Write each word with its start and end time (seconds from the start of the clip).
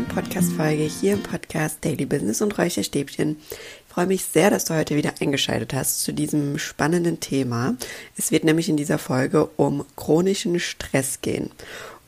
neuen 0.00 0.08
Podcast-Folge 0.08 0.84
hier 0.84 1.12
im 1.12 1.22
Podcast 1.22 1.84
Daily 1.84 2.06
Business 2.06 2.40
und 2.40 2.56
Räucherstäbchen. 2.56 3.36
Ich 3.50 3.92
freue 3.92 4.06
mich 4.06 4.24
sehr, 4.24 4.48
dass 4.48 4.64
du 4.64 4.74
heute 4.74 4.96
wieder 4.96 5.12
eingeschaltet 5.20 5.74
hast 5.74 6.02
zu 6.02 6.12
diesem 6.12 6.58
spannenden 6.58 7.20
Thema. 7.20 7.76
Es 8.16 8.30
wird 8.30 8.44
nämlich 8.44 8.70
in 8.70 8.78
dieser 8.78 8.96
Folge 8.96 9.50
um 9.56 9.84
chronischen 9.96 10.58
Stress 10.58 11.20
gehen. 11.20 11.50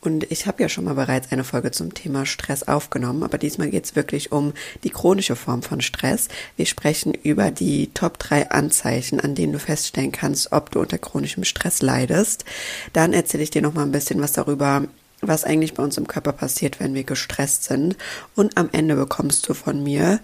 Und 0.00 0.30
ich 0.32 0.46
habe 0.46 0.62
ja 0.62 0.70
schon 0.70 0.84
mal 0.84 0.94
bereits 0.94 1.32
eine 1.32 1.44
Folge 1.44 1.70
zum 1.70 1.92
Thema 1.92 2.24
Stress 2.24 2.62
aufgenommen, 2.62 3.24
aber 3.24 3.36
diesmal 3.36 3.68
geht 3.68 3.84
es 3.84 3.94
wirklich 3.94 4.32
um 4.32 4.54
die 4.84 4.90
chronische 4.90 5.36
Form 5.36 5.62
von 5.62 5.82
Stress. 5.82 6.28
Wir 6.56 6.66
sprechen 6.66 7.12
über 7.12 7.50
die 7.50 7.90
Top 7.92 8.18
3 8.18 8.52
Anzeichen, 8.52 9.20
an 9.20 9.34
denen 9.34 9.52
du 9.52 9.58
feststellen 9.58 10.12
kannst, 10.12 10.52
ob 10.52 10.70
du 10.70 10.80
unter 10.80 10.96
chronischem 10.96 11.44
Stress 11.44 11.82
leidest. 11.82 12.46
Dann 12.94 13.12
erzähle 13.12 13.42
ich 13.42 13.50
dir 13.50 13.60
noch 13.62 13.74
mal 13.74 13.82
ein 13.82 13.92
bisschen 13.92 14.22
was 14.22 14.32
darüber, 14.32 14.82
was 15.22 15.44
eigentlich 15.44 15.74
bei 15.74 15.84
uns 15.84 15.96
im 15.96 16.08
Körper 16.08 16.32
passiert, 16.32 16.80
wenn 16.80 16.94
wir 16.94 17.04
gestresst 17.04 17.64
sind. 17.64 17.96
Und 18.34 18.58
am 18.58 18.68
Ende 18.72 18.96
bekommst 18.96 19.48
du 19.48 19.54
von 19.54 19.80
mir 19.82 20.20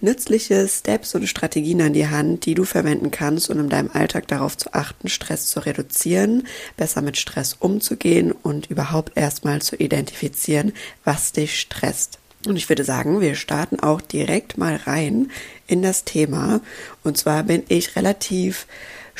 nützliche 0.00 0.66
Steps 0.66 1.14
und 1.14 1.28
Strategien 1.28 1.80
an 1.80 1.92
die 1.92 2.08
Hand, 2.08 2.46
die 2.46 2.54
du 2.54 2.64
verwenden 2.64 3.12
kannst, 3.12 3.48
um 3.48 3.60
in 3.60 3.68
deinem 3.68 3.90
Alltag 3.92 4.26
darauf 4.26 4.58
zu 4.58 4.74
achten, 4.74 5.08
Stress 5.08 5.46
zu 5.46 5.60
reduzieren, 5.60 6.48
besser 6.76 7.00
mit 7.00 7.16
Stress 7.16 7.54
umzugehen 7.54 8.32
und 8.32 8.68
überhaupt 8.68 9.16
erstmal 9.16 9.62
zu 9.62 9.76
identifizieren, 9.76 10.72
was 11.04 11.30
dich 11.30 11.60
stresst. 11.60 12.18
Und 12.46 12.56
ich 12.56 12.68
würde 12.68 12.84
sagen, 12.84 13.20
wir 13.20 13.36
starten 13.36 13.78
auch 13.80 14.00
direkt 14.00 14.58
mal 14.58 14.76
rein 14.76 15.30
in 15.66 15.82
das 15.82 16.04
Thema. 16.04 16.60
Und 17.04 17.18
zwar 17.18 17.44
bin 17.44 17.62
ich 17.68 17.96
relativ 17.96 18.66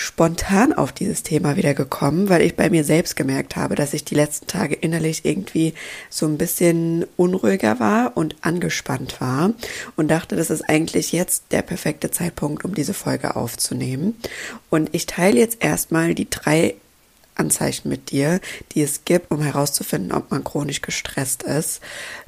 spontan 0.01 0.73
auf 0.73 0.93
dieses 0.93 1.23
Thema 1.23 1.57
wieder 1.57 1.75
gekommen, 1.75 2.31
weil 2.31 2.41
ich 2.41 2.57
bei 2.57 2.71
mir 2.71 2.85
selbst 2.85 3.17
gemerkt 3.17 3.57
habe, 3.57 3.75
dass 3.75 3.93
ich 3.93 4.03
die 4.03 4.15
letzten 4.15 4.47
Tage 4.47 4.75
innerlich 4.75 5.27
irgendwie 5.27 5.75
so 6.09 6.27
ein 6.27 6.39
bisschen 6.39 7.05
unruhiger 7.19 7.81
war 7.81 8.17
und 8.17 8.37
angespannt 8.41 9.21
war 9.21 9.53
und 9.97 10.09
dachte, 10.09 10.37
das 10.37 10.49
ist 10.49 10.63
eigentlich 10.63 11.13
jetzt 11.13 11.45
der 11.51 11.61
perfekte 11.61 12.11
Zeitpunkt, 12.11 12.65
um 12.65 12.75
diese 12.75 12.95
Folge 12.95 13.37
aufzunehmen. 13.37 14.17
Und 14.71 14.89
ich 14.93 15.05
teile 15.05 15.39
jetzt 15.39 15.63
erstmal 15.63 16.15
die 16.15 16.31
drei 16.31 16.77
Anzeichen 17.35 17.91
mit 17.91 18.11
dir, 18.11 18.41
die 18.73 18.81
es 18.81 19.05
gibt, 19.05 19.31
um 19.31 19.43
herauszufinden, 19.43 20.13
ob 20.13 20.31
man 20.31 20.45
chronisch 20.45 20.81
gestresst 20.81 21.43
ist. 21.43 21.81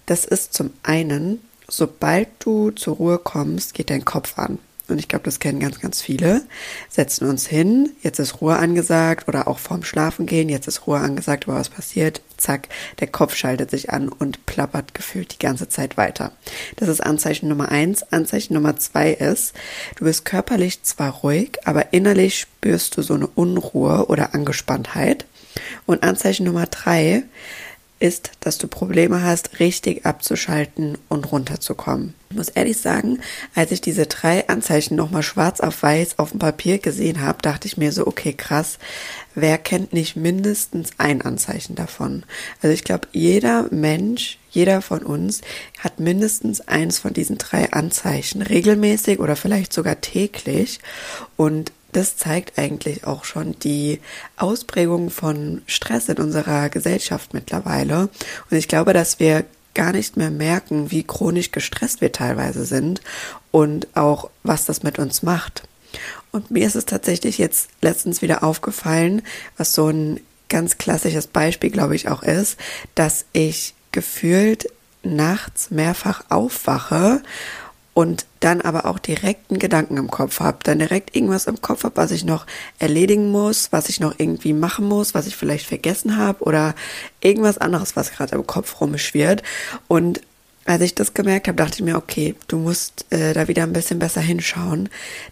Das 0.04 0.26
ist 0.26 0.52
zum 0.52 0.74
einen, 0.82 1.40
sobald 1.68 2.28
du 2.40 2.70
zur 2.70 2.96
Ruhe 2.96 3.18
kommst, 3.18 3.72
geht 3.72 3.88
dein 3.88 4.04
Kopf 4.04 4.38
an 4.38 4.58
und 4.92 4.98
ich 4.98 5.08
glaube, 5.08 5.24
das 5.24 5.40
kennen 5.40 5.58
ganz, 5.58 5.80
ganz 5.80 6.00
viele, 6.00 6.42
setzen 6.88 7.28
uns 7.28 7.46
hin, 7.46 7.90
jetzt 8.02 8.18
ist 8.18 8.40
Ruhe 8.40 8.56
angesagt 8.56 9.26
oder 9.28 9.48
auch 9.48 9.58
vorm 9.58 9.82
Schlafen 9.82 10.26
gehen, 10.26 10.48
jetzt 10.48 10.68
ist 10.68 10.86
Ruhe 10.86 10.98
angesagt, 10.98 11.48
aber 11.48 11.58
was 11.58 11.70
passiert? 11.70 12.22
Zack, 12.36 12.68
der 13.00 13.06
Kopf 13.06 13.34
schaltet 13.34 13.70
sich 13.70 13.90
an 13.90 14.08
und 14.08 14.46
plappert 14.46 14.94
gefühlt 14.94 15.32
die 15.34 15.38
ganze 15.38 15.68
Zeit 15.68 15.96
weiter. 15.96 16.32
Das 16.76 16.88
ist 16.88 17.00
Anzeichen 17.00 17.48
Nummer 17.48 17.70
eins. 17.70 18.02
Anzeichen 18.12 18.54
Nummer 18.54 18.76
zwei 18.76 19.12
ist, 19.12 19.54
du 19.96 20.04
bist 20.04 20.24
körperlich 20.24 20.82
zwar 20.82 21.12
ruhig, 21.12 21.58
aber 21.64 21.92
innerlich 21.92 22.38
spürst 22.38 22.96
du 22.96 23.02
so 23.02 23.14
eine 23.14 23.28
Unruhe 23.28 24.06
oder 24.06 24.34
Angespanntheit. 24.34 25.26
Und 25.86 26.02
Anzeichen 26.02 26.46
Nummer 26.46 26.66
drei, 26.66 27.24
ist, 28.02 28.32
dass 28.40 28.58
du 28.58 28.66
Probleme 28.66 29.22
hast, 29.22 29.60
richtig 29.60 30.04
abzuschalten 30.04 30.98
und 31.08 31.30
runterzukommen. 31.30 32.14
Ich 32.30 32.36
muss 32.36 32.48
ehrlich 32.48 32.78
sagen, 32.78 33.20
als 33.54 33.70
ich 33.70 33.80
diese 33.80 34.06
drei 34.06 34.48
Anzeichen 34.48 34.96
nochmal 34.96 35.22
schwarz 35.22 35.60
auf 35.60 35.82
weiß 35.82 36.18
auf 36.18 36.30
dem 36.30 36.40
Papier 36.40 36.78
gesehen 36.78 37.20
habe, 37.20 37.40
dachte 37.42 37.68
ich 37.68 37.76
mir 37.76 37.92
so, 37.92 38.06
okay, 38.06 38.32
krass, 38.32 38.78
wer 39.34 39.56
kennt 39.56 39.92
nicht 39.92 40.16
mindestens 40.16 40.90
ein 40.98 41.22
Anzeichen 41.22 41.74
davon? 41.74 42.24
Also 42.60 42.74
ich 42.74 42.84
glaube, 42.84 43.06
jeder 43.12 43.68
Mensch, 43.70 44.38
jeder 44.50 44.82
von 44.82 45.02
uns 45.02 45.40
hat 45.78 46.00
mindestens 46.00 46.60
eins 46.62 46.98
von 46.98 47.12
diesen 47.12 47.38
drei 47.38 47.72
Anzeichen 47.72 48.42
regelmäßig 48.42 49.20
oder 49.20 49.36
vielleicht 49.36 49.72
sogar 49.72 50.00
täglich 50.00 50.80
und 51.36 51.70
das 51.92 52.16
zeigt 52.16 52.58
eigentlich 52.58 53.06
auch 53.06 53.24
schon 53.24 53.58
die 53.60 54.00
Ausprägung 54.36 55.10
von 55.10 55.62
Stress 55.66 56.08
in 56.08 56.18
unserer 56.18 56.68
Gesellschaft 56.70 57.34
mittlerweile. 57.34 58.08
Und 58.50 58.56
ich 58.56 58.68
glaube, 58.68 58.92
dass 58.92 59.20
wir 59.20 59.44
gar 59.74 59.92
nicht 59.92 60.16
mehr 60.16 60.30
merken, 60.30 60.90
wie 60.90 61.02
chronisch 61.02 61.50
gestresst 61.50 62.00
wir 62.00 62.12
teilweise 62.12 62.64
sind 62.64 63.00
und 63.50 63.86
auch 63.94 64.30
was 64.42 64.64
das 64.64 64.82
mit 64.82 64.98
uns 64.98 65.22
macht. 65.22 65.62
Und 66.30 66.50
mir 66.50 66.66
ist 66.66 66.76
es 66.76 66.86
tatsächlich 66.86 67.38
jetzt 67.38 67.68
letztens 67.82 68.22
wieder 68.22 68.42
aufgefallen, 68.42 69.22
was 69.56 69.74
so 69.74 69.88
ein 69.88 70.20
ganz 70.48 70.78
klassisches 70.78 71.26
Beispiel, 71.26 71.70
glaube 71.70 71.96
ich, 71.96 72.08
auch 72.08 72.22
ist, 72.22 72.58
dass 72.94 73.24
ich 73.32 73.74
gefühlt 73.92 74.66
nachts 75.02 75.70
mehrfach 75.70 76.24
aufwache 76.28 77.22
und 77.94 78.26
dann 78.40 78.60
aber 78.62 78.86
auch 78.86 78.98
direkt 78.98 79.50
einen 79.50 79.58
Gedanken 79.58 79.96
im 79.96 80.10
Kopf 80.10 80.40
habe, 80.40 80.58
dann 80.62 80.78
direkt 80.78 81.14
irgendwas 81.14 81.46
im 81.46 81.60
Kopf 81.60 81.84
habe, 81.84 81.96
was 81.96 82.10
ich 82.10 82.24
noch 82.24 82.46
erledigen 82.78 83.30
muss, 83.30 83.70
was 83.70 83.88
ich 83.88 84.00
noch 84.00 84.14
irgendwie 84.18 84.54
machen 84.54 84.86
muss, 84.86 85.14
was 85.14 85.26
ich 85.26 85.36
vielleicht 85.36 85.66
vergessen 85.66 86.16
habe 86.16 86.42
oder 86.44 86.74
irgendwas 87.20 87.58
anderes, 87.58 87.94
was 87.94 88.12
gerade 88.12 88.34
im 88.34 88.46
Kopf 88.46 88.80
rumschwirrt. 88.80 89.42
Und 89.88 90.22
als 90.64 90.82
ich 90.82 90.94
das 90.94 91.12
gemerkt 91.12 91.48
habe, 91.48 91.56
dachte 91.56 91.76
ich 91.76 91.82
mir, 91.82 91.96
okay, 91.96 92.34
du 92.48 92.56
musst 92.56 93.06
äh, 93.10 93.32
da 93.32 93.48
wieder 93.48 93.64
ein 93.64 93.72
bisschen 93.72 93.98
besser 93.98 94.20
hinschauen, 94.20 94.88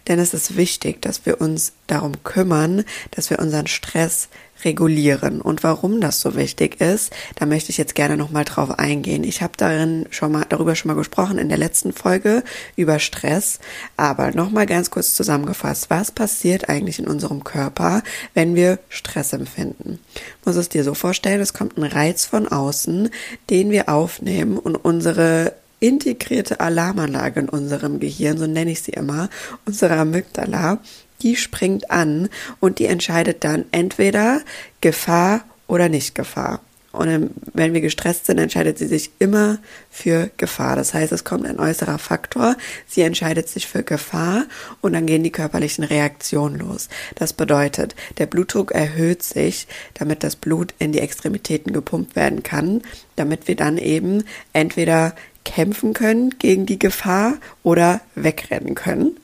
denn 0.07 0.19
es 0.19 0.33
ist 0.33 0.57
wichtig, 0.57 1.01
dass 1.01 1.25
wir 1.25 1.39
uns 1.39 1.73
darum 1.87 2.23
kümmern, 2.23 2.83
dass 3.11 3.29
wir 3.29 3.39
unseren 3.39 3.67
Stress 3.67 4.27
regulieren. 4.63 5.41
Und 5.41 5.63
warum 5.63 6.01
das 6.01 6.21
so 6.21 6.35
wichtig 6.35 6.81
ist, 6.81 7.11
da 7.35 7.45
möchte 7.45 7.71
ich 7.71 7.77
jetzt 7.77 7.95
gerne 7.95 8.17
nochmal 8.17 8.45
drauf 8.45 8.79
eingehen. 8.79 9.23
Ich 9.23 9.41
habe 9.41 9.53
darin 9.57 10.07
schon 10.09 10.31
mal 10.31 10.45
darüber 10.47 10.75
schon 10.75 10.89
mal 10.89 10.97
gesprochen 10.97 11.37
in 11.37 11.49
der 11.49 11.57
letzten 11.57 11.93
Folge 11.93 12.43
über 12.75 12.99
Stress. 12.99 13.59
Aber 13.97 14.31
nochmal 14.31 14.65
ganz 14.65 14.91
kurz 14.91 15.13
zusammengefasst. 15.13 15.89
Was 15.89 16.11
passiert 16.11 16.69
eigentlich 16.69 16.99
in 16.99 17.07
unserem 17.07 17.43
Körper, 17.43 18.03
wenn 18.33 18.55
wir 18.55 18.79
Stress 18.89 19.33
empfinden? 19.33 19.99
muss 20.45 20.55
es 20.55 20.69
dir 20.69 20.83
so 20.83 20.93
vorstellen, 20.93 21.41
es 21.41 21.53
kommt 21.53 21.77
ein 21.77 21.83
Reiz 21.83 22.25
von 22.25 22.47
außen, 22.47 23.09
den 23.49 23.71
wir 23.71 23.89
aufnehmen 23.89 24.57
und 24.57 24.75
unsere 24.75 25.53
integrierte 25.79 26.59
Alarmanlage 26.59 27.39
in 27.39 27.49
unserem 27.49 27.99
Gehirn, 27.99 28.37
so 28.37 28.47
nenne 28.47 28.71
ich 28.71 28.81
sie 28.81 28.91
immer, 28.91 29.29
unsere 29.65 29.95
Amygdala, 29.97 30.79
die 31.21 31.35
springt 31.35 31.91
an 31.91 32.29
und 32.59 32.79
die 32.79 32.85
entscheidet 32.85 33.43
dann 33.43 33.65
entweder 33.71 34.41
Gefahr 34.81 35.41
oder 35.67 35.89
nicht 35.89 36.15
Gefahr. 36.15 36.61
Und 36.91 37.31
wenn 37.53 37.73
wir 37.73 37.79
gestresst 37.79 38.25
sind, 38.25 38.37
entscheidet 38.37 38.77
sie 38.77 38.87
sich 38.87 39.11
immer 39.19 39.59
für 39.89 40.29
Gefahr. 40.35 40.75
Das 40.75 40.93
heißt, 40.93 41.13
es 41.13 41.23
kommt 41.23 41.45
ein 41.45 41.59
äußerer 41.59 41.97
Faktor, 41.97 42.57
sie 42.85 43.01
entscheidet 43.01 43.47
sich 43.47 43.67
für 43.67 43.83
Gefahr 43.83 44.43
und 44.81 44.93
dann 44.93 45.05
gehen 45.05 45.23
die 45.23 45.31
körperlichen 45.31 45.85
Reaktionen 45.85 46.59
los. 46.59 46.89
Das 47.15 47.31
bedeutet, 47.31 47.95
der 48.17 48.25
Blutdruck 48.25 48.71
erhöht 48.71 49.23
sich, 49.23 49.67
damit 49.93 50.23
das 50.23 50.35
Blut 50.35 50.73
in 50.79 50.91
die 50.91 50.99
Extremitäten 50.99 51.71
gepumpt 51.71 52.17
werden 52.17 52.43
kann, 52.43 52.81
damit 53.15 53.47
wir 53.47 53.55
dann 53.55 53.77
eben 53.77 54.25
entweder 54.51 55.15
kämpfen 55.45 55.93
können 55.93 56.37
gegen 56.39 56.65
die 56.65 56.77
Gefahr 56.77 57.35
oder 57.63 58.01
wegrennen 58.15 58.75
können. 58.75 59.17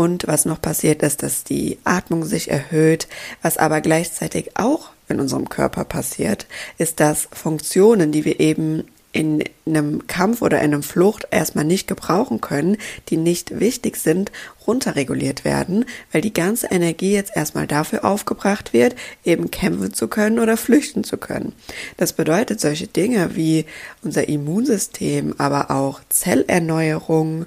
Und 0.00 0.26
was 0.26 0.46
noch 0.46 0.62
passiert 0.62 1.02
ist, 1.02 1.22
dass 1.22 1.44
die 1.44 1.76
Atmung 1.84 2.24
sich 2.24 2.50
erhöht. 2.50 3.06
Was 3.42 3.58
aber 3.58 3.82
gleichzeitig 3.82 4.52
auch 4.56 4.92
in 5.10 5.20
unserem 5.20 5.50
Körper 5.50 5.84
passiert, 5.84 6.46
ist, 6.78 7.00
dass 7.00 7.28
Funktionen, 7.30 8.10
die 8.10 8.24
wir 8.24 8.40
eben 8.40 8.84
in 9.12 9.44
einem 9.66 10.06
Kampf 10.06 10.40
oder 10.40 10.58
in 10.58 10.72
einem 10.72 10.82
Flucht 10.82 11.26
erstmal 11.30 11.64
nicht 11.64 11.86
gebrauchen 11.86 12.40
können, 12.40 12.78
die 13.08 13.18
nicht 13.18 13.58
wichtig 13.60 13.96
sind, 13.96 14.32
runterreguliert 14.66 15.44
werden, 15.44 15.84
weil 16.12 16.22
die 16.22 16.32
ganze 16.32 16.68
Energie 16.68 17.12
jetzt 17.12 17.36
erstmal 17.36 17.66
dafür 17.66 18.04
aufgebracht 18.04 18.72
wird, 18.72 18.94
eben 19.24 19.50
kämpfen 19.50 19.92
zu 19.92 20.08
können 20.08 20.38
oder 20.38 20.56
flüchten 20.56 21.02
zu 21.02 21.18
können. 21.18 21.52
Das 21.96 22.12
bedeutet 22.12 22.60
solche 22.60 22.86
Dinge 22.86 23.34
wie 23.36 23.66
unser 24.02 24.28
Immunsystem, 24.28 25.34
aber 25.38 25.70
auch 25.72 26.00
Zellerneuerung, 26.08 27.46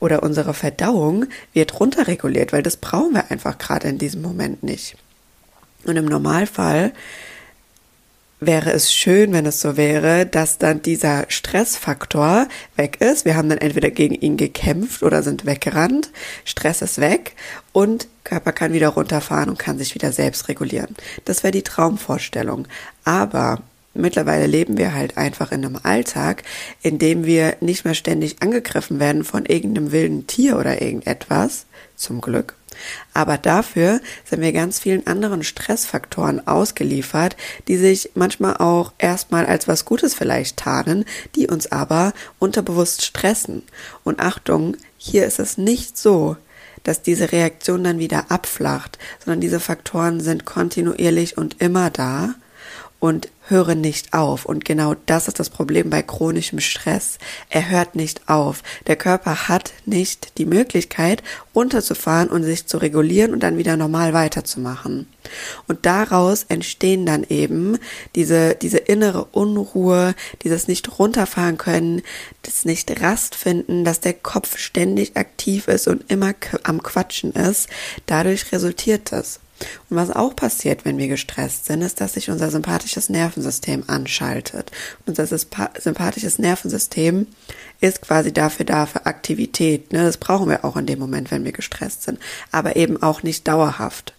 oder 0.00 0.22
unsere 0.22 0.54
Verdauung 0.54 1.26
wird 1.52 1.78
runterreguliert, 1.80 2.52
weil 2.52 2.62
das 2.62 2.76
brauchen 2.76 3.14
wir 3.14 3.30
einfach 3.30 3.58
gerade 3.58 3.88
in 3.88 3.98
diesem 3.98 4.22
Moment 4.22 4.62
nicht. 4.62 4.96
Und 5.84 5.96
im 5.96 6.06
Normalfall 6.06 6.92
wäre 8.40 8.70
es 8.70 8.92
schön, 8.92 9.32
wenn 9.32 9.46
es 9.46 9.60
so 9.60 9.76
wäre, 9.76 10.24
dass 10.26 10.58
dann 10.58 10.82
dieser 10.82 11.24
Stressfaktor 11.28 12.46
weg 12.76 13.00
ist. 13.00 13.24
Wir 13.24 13.36
haben 13.36 13.48
dann 13.48 13.58
entweder 13.58 13.90
gegen 13.90 14.14
ihn 14.14 14.36
gekämpft 14.36 15.02
oder 15.02 15.22
sind 15.22 15.44
weggerannt. 15.44 16.10
Stress 16.44 16.82
ist 16.82 17.00
weg 17.00 17.34
und 17.72 18.06
Körper 18.24 18.52
kann 18.52 18.72
wieder 18.72 18.88
runterfahren 18.88 19.48
und 19.48 19.58
kann 19.58 19.78
sich 19.78 19.94
wieder 19.94 20.12
selbst 20.12 20.48
regulieren. 20.48 20.94
Das 21.24 21.42
wäre 21.42 21.50
die 21.50 21.62
Traumvorstellung. 21.62 22.68
Aber 23.04 23.60
mittlerweile 23.98 24.46
leben 24.46 24.78
wir 24.78 24.94
halt 24.94 25.16
einfach 25.16 25.52
in 25.52 25.64
einem 25.64 25.78
Alltag, 25.82 26.42
in 26.82 26.98
dem 26.98 27.24
wir 27.24 27.56
nicht 27.60 27.84
mehr 27.84 27.94
ständig 27.94 28.42
angegriffen 28.42 29.00
werden 29.00 29.24
von 29.24 29.46
irgendeinem 29.46 29.92
wilden 29.92 30.26
Tier 30.26 30.58
oder 30.58 30.80
irgendetwas, 30.80 31.66
zum 31.96 32.20
Glück. 32.20 32.54
Aber 33.12 33.38
dafür 33.38 34.00
sind 34.24 34.40
wir 34.40 34.52
ganz 34.52 34.78
vielen 34.78 35.06
anderen 35.06 35.42
Stressfaktoren 35.42 36.46
ausgeliefert, 36.46 37.36
die 37.66 37.76
sich 37.76 38.10
manchmal 38.14 38.56
auch 38.58 38.92
erstmal 38.98 39.46
als 39.46 39.66
was 39.68 39.84
Gutes 39.84 40.14
vielleicht 40.14 40.58
tarnen, 40.58 41.04
die 41.34 41.48
uns 41.48 41.72
aber 41.72 42.12
unterbewusst 42.38 43.04
stressen. 43.04 43.62
Und 44.04 44.20
Achtung, 44.20 44.76
hier 44.96 45.26
ist 45.26 45.38
es 45.38 45.58
nicht 45.58 45.98
so, 45.98 46.36
dass 46.84 47.02
diese 47.02 47.32
Reaktion 47.32 47.84
dann 47.84 47.98
wieder 47.98 48.30
abflacht, 48.30 48.98
sondern 49.24 49.40
diese 49.40 49.60
Faktoren 49.60 50.20
sind 50.20 50.44
kontinuierlich 50.44 51.36
und 51.36 51.60
immer 51.60 51.90
da 51.90 52.34
und 53.00 53.28
höre 53.50 53.74
nicht 53.74 54.12
auf. 54.12 54.44
Und 54.44 54.64
genau 54.64 54.94
das 55.06 55.28
ist 55.28 55.40
das 55.40 55.50
Problem 55.50 55.90
bei 55.90 56.02
chronischem 56.02 56.60
Stress. 56.60 57.18
Er 57.48 57.68
hört 57.68 57.96
nicht 57.96 58.28
auf. 58.28 58.62
Der 58.86 58.96
Körper 58.96 59.48
hat 59.48 59.72
nicht 59.86 60.38
die 60.38 60.46
Möglichkeit, 60.46 61.22
runterzufahren 61.54 62.28
und 62.28 62.44
sich 62.44 62.66
zu 62.66 62.78
regulieren 62.78 63.32
und 63.32 63.42
dann 63.42 63.58
wieder 63.58 63.76
normal 63.76 64.12
weiterzumachen. 64.12 65.06
Und 65.66 65.84
daraus 65.86 66.44
entstehen 66.44 67.04
dann 67.06 67.24
eben 67.28 67.78
diese, 68.14 68.54
diese 68.54 68.78
innere 68.78 69.24
Unruhe, 69.26 70.14
dieses 70.42 70.68
nicht 70.68 70.98
runterfahren 70.98 71.58
können, 71.58 72.02
das 72.42 72.64
nicht 72.64 73.00
Rast 73.00 73.34
finden, 73.34 73.84
dass 73.84 74.00
der 74.00 74.14
Kopf 74.14 74.58
ständig 74.58 75.16
aktiv 75.16 75.68
ist 75.68 75.88
und 75.88 76.10
immer 76.10 76.34
am 76.62 76.82
Quatschen 76.82 77.32
ist. 77.32 77.68
Dadurch 78.06 78.52
resultiert 78.52 79.12
das. 79.12 79.40
Und 79.90 79.96
was 79.96 80.10
auch 80.10 80.36
passiert, 80.36 80.84
wenn 80.84 80.98
wir 80.98 81.08
gestresst 81.08 81.66
sind, 81.66 81.82
ist, 81.82 82.00
dass 82.00 82.14
sich 82.14 82.30
unser 82.30 82.50
sympathisches 82.50 83.08
Nervensystem 83.08 83.84
anschaltet. 83.86 84.70
Unser 85.06 85.26
sympathisches 85.26 86.38
Nervensystem 86.38 87.26
ist 87.80 88.02
quasi 88.02 88.32
dafür 88.32 88.66
da 88.66 88.86
für 88.86 89.06
Aktivität. 89.06 89.92
Ne? 89.92 90.02
Das 90.02 90.16
brauchen 90.16 90.48
wir 90.48 90.64
auch 90.64 90.76
in 90.76 90.86
dem 90.86 90.98
Moment, 90.98 91.30
wenn 91.30 91.44
wir 91.44 91.52
gestresst 91.52 92.02
sind, 92.02 92.18
aber 92.50 92.76
eben 92.76 93.00
auch 93.02 93.22
nicht 93.22 93.46
dauerhaft. 93.46 94.14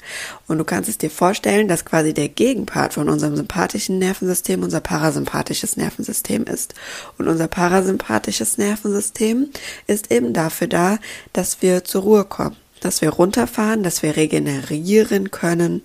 Und 0.48 0.58
du 0.58 0.64
kannst 0.64 0.90
es 0.90 0.98
dir 0.98 1.10
vorstellen, 1.10 1.68
dass 1.68 1.86
quasi 1.86 2.14
der 2.14 2.30
Gegenpart 2.30 2.94
von 2.94 3.10
unserem 3.10 3.36
sympathischen 3.36 4.00
Nervensystem 4.00 4.64
unser 4.64 4.80
parasympathisches 4.80 5.76
Nervensystem 5.78 6.46
ist. 6.46 6.74
Und 7.18 7.28
unser 7.28 7.48
parasympathisches 7.48 8.58
Nervensystem 8.58 9.50
ist 9.88 10.12
eben 10.12 10.34
dafür 10.34 10.68
da, 10.68 11.00
dass 11.34 11.62
wir 11.62 11.84
zur 11.84 12.04
Ruhe 12.04 12.26
kommen 12.26 12.56
dass 12.82 13.02
wir 13.02 13.10
runterfahren, 13.10 13.84
dass 13.84 14.04
wir 14.04 14.16
regenerieren 14.16 15.32
können 15.32 15.82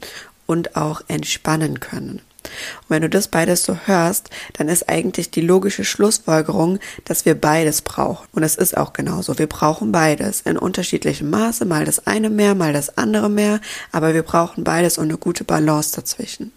und 0.46 0.76
auch 0.76 1.02
entspannen 1.08 1.80
können. 1.80 2.20
Und 2.44 2.90
wenn 2.90 3.02
du 3.02 3.08
das 3.08 3.28
beides 3.28 3.64
so 3.64 3.76
hörst, 3.86 4.30
dann 4.54 4.68
ist 4.68 4.88
eigentlich 4.88 5.30
die 5.30 5.40
logische 5.40 5.84
Schlussfolgerung, 5.84 6.78
dass 7.04 7.24
wir 7.24 7.34
beides 7.34 7.82
brauchen. 7.82 8.26
Und 8.32 8.42
es 8.42 8.56
ist 8.56 8.76
auch 8.76 8.92
genauso. 8.92 9.38
Wir 9.38 9.46
brauchen 9.46 9.92
beides 9.92 10.42
in 10.42 10.58
unterschiedlichem 10.58 11.30
Maße, 11.30 11.64
mal 11.64 11.84
das 11.84 12.06
eine 12.06 12.30
mehr, 12.30 12.54
mal 12.54 12.72
das 12.72 12.96
andere 12.96 13.30
mehr, 13.30 13.60
aber 13.92 14.14
wir 14.14 14.22
brauchen 14.22 14.64
beides 14.64 14.98
und 14.98 15.04
eine 15.04 15.18
gute 15.18 15.44
Balance 15.44 15.96
dazwischen. 15.96 16.52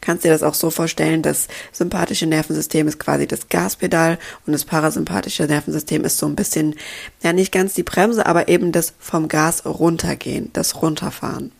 Kannst 0.00 0.24
dir 0.24 0.30
das 0.30 0.42
auch 0.42 0.54
so 0.54 0.70
vorstellen, 0.70 1.22
das 1.22 1.48
sympathische 1.72 2.26
Nervensystem 2.26 2.88
ist 2.88 2.98
quasi 2.98 3.26
das 3.26 3.48
Gaspedal 3.48 4.18
und 4.46 4.52
das 4.52 4.64
parasympathische 4.64 5.44
Nervensystem 5.44 6.04
ist 6.04 6.18
so 6.18 6.26
ein 6.26 6.36
bisschen, 6.36 6.74
ja 7.22 7.32
nicht 7.32 7.52
ganz 7.52 7.74
die 7.74 7.82
Bremse, 7.82 8.26
aber 8.26 8.48
eben 8.48 8.72
das 8.72 8.94
vom 8.98 9.28
Gas 9.28 9.64
runtergehen, 9.64 10.50
das 10.52 10.82
Runterfahren. 10.82 11.52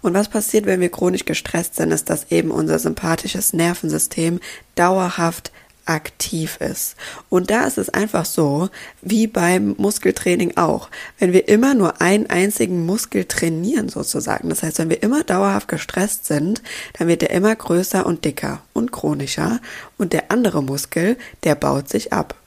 Und 0.00 0.14
was 0.14 0.28
passiert, 0.28 0.66
wenn 0.66 0.80
wir 0.80 0.90
chronisch 0.90 1.24
gestresst 1.24 1.74
sind, 1.76 1.90
ist, 1.90 2.08
dass 2.08 2.30
eben 2.30 2.50
unser 2.50 2.78
sympathisches 2.78 3.52
Nervensystem 3.52 4.40
dauerhaft 4.74 5.50
aktiv 5.88 6.58
ist. 6.60 6.96
Und 7.28 7.50
da 7.50 7.64
ist 7.64 7.78
es 7.78 7.88
einfach 7.88 8.24
so, 8.24 8.68
wie 9.02 9.26
beim 9.26 9.74
Muskeltraining 9.78 10.56
auch. 10.56 10.90
Wenn 11.18 11.32
wir 11.32 11.48
immer 11.48 11.74
nur 11.74 12.00
einen 12.00 12.28
einzigen 12.28 12.84
Muskel 12.84 13.24
trainieren 13.24 13.88
sozusagen, 13.88 14.48
das 14.50 14.62
heißt, 14.62 14.78
wenn 14.78 14.90
wir 14.90 15.02
immer 15.02 15.24
dauerhaft 15.24 15.68
gestresst 15.68 16.26
sind, 16.26 16.62
dann 16.98 17.08
wird 17.08 17.22
er 17.22 17.30
immer 17.30 17.54
größer 17.54 18.04
und 18.04 18.24
dicker 18.24 18.62
und 18.72 18.92
chronischer 18.92 19.60
und 19.96 20.12
der 20.12 20.30
andere 20.30 20.62
Muskel, 20.62 21.16
der 21.44 21.54
baut 21.54 21.88
sich 21.88 22.12
ab. 22.12 22.37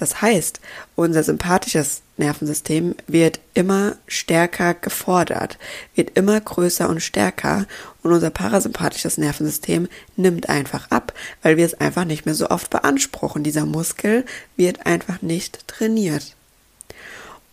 Das 0.00 0.22
heißt, 0.22 0.60
unser 0.96 1.22
sympathisches 1.22 2.00
Nervensystem 2.16 2.94
wird 3.06 3.38
immer 3.52 3.96
stärker 4.06 4.72
gefordert, 4.72 5.58
wird 5.94 6.16
immer 6.16 6.40
größer 6.40 6.88
und 6.88 7.00
stärker 7.00 7.66
und 8.02 8.10
unser 8.10 8.30
parasympathisches 8.30 9.18
Nervensystem 9.18 9.88
nimmt 10.16 10.48
einfach 10.48 10.90
ab, 10.90 11.12
weil 11.42 11.58
wir 11.58 11.66
es 11.66 11.74
einfach 11.74 12.06
nicht 12.06 12.24
mehr 12.24 12.34
so 12.34 12.48
oft 12.48 12.70
beanspruchen. 12.70 13.42
Dieser 13.42 13.66
Muskel 13.66 14.24
wird 14.56 14.86
einfach 14.86 15.20
nicht 15.20 15.68
trainiert. 15.68 16.34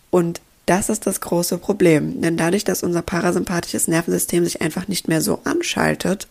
Und 0.10 0.40
das 0.68 0.88
ist 0.88 1.06
das 1.06 1.20
große 1.20 1.58
Problem, 1.58 2.22
denn 2.22 2.38
dadurch, 2.38 2.64
dass 2.64 2.82
unser 2.82 3.02
parasympathisches 3.02 3.90
Nervensystem 3.90 4.46
sich 4.46 4.62
einfach 4.62 4.88
nicht 4.88 5.10
mehr 5.10 5.20
so 5.20 5.42
anschaltet, 5.44 6.30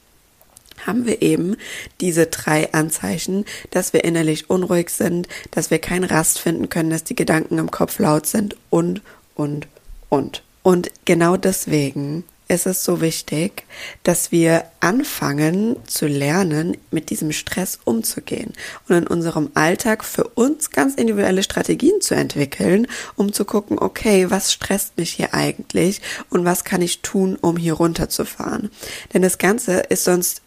haben 0.84 1.06
wir 1.06 1.22
eben 1.22 1.56
diese 2.00 2.26
drei 2.26 2.72
Anzeichen, 2.72 3.44
dass 3.70 3.92
wir 3.92 4.04
innerlich 4.04 4.50
unruhig 4.50 4.90
sind, 4.90 5.28
dass 5.50 5.70
wir 5.70 5.78
keinen 5.78 6.04
Rast 6.04 6.38
finden 6.38 6.68
können, 6.68 6.90
dass 6.90 7.04
die 7.04 7.16
Gedanken 7.16 7.58
im 7.58 7.70
Kopf 7.70 7.98
laut 7.98 8.26
sind 8.26 8.56
und, 8.70 9.02
und, 9.34 9.68
und. 10.08 10.42
Und 10.62 10.90
genau 11.04 11.36
deswegen 11.36 12.24
ist 12.48 12.66
es 12.66 12.84
so 12.84 13.00
wichtig, 13.00 13.64
dass 14.02 14.30
wir 14.30 14.64
anfangen 14.80 15.76
zu 15.86 16.06
lernen, 16.06 16.76
mit 16.90 17.10
diesem 17.10 17.32
Stress 17.32 17.78
umzugehen 17.84 18.52
und 18.88 18.96
in 18.96 19.06
unserem 19.06 19.50
Alltag 19.54 20.04
für 20.04 20.24
uns 20.24 20.70
ganz 20.70 20.94
individuelle 20.94 21.42
Strategien 21.42 22.00
zu 22.00 22.14
entwickeln, 22.14 22.86
um 23.16 23.32
zu 23.32 23.44
gucken, 23.44 23.78
okay, 23.78 24.30
was 24.30 24.52
stresst 24.52 24.96
mich 24.96 25.10
hier 25.10 25.34
eigentlich 25.34 26.00
und 26.30 26.44
was 26.44 26.64
kann 26.64 26.82
ich 26.82 27.02
tun, 27.02 27.36
um 27.40 27.56
hier 27.56 27.74
runterzufahren. 27.74 28.70
Denn 29.12 29.22
das 29.22 29.38
Ganze 29.38 29.80
ist 29.80 30.04
sonst 30.04 30.42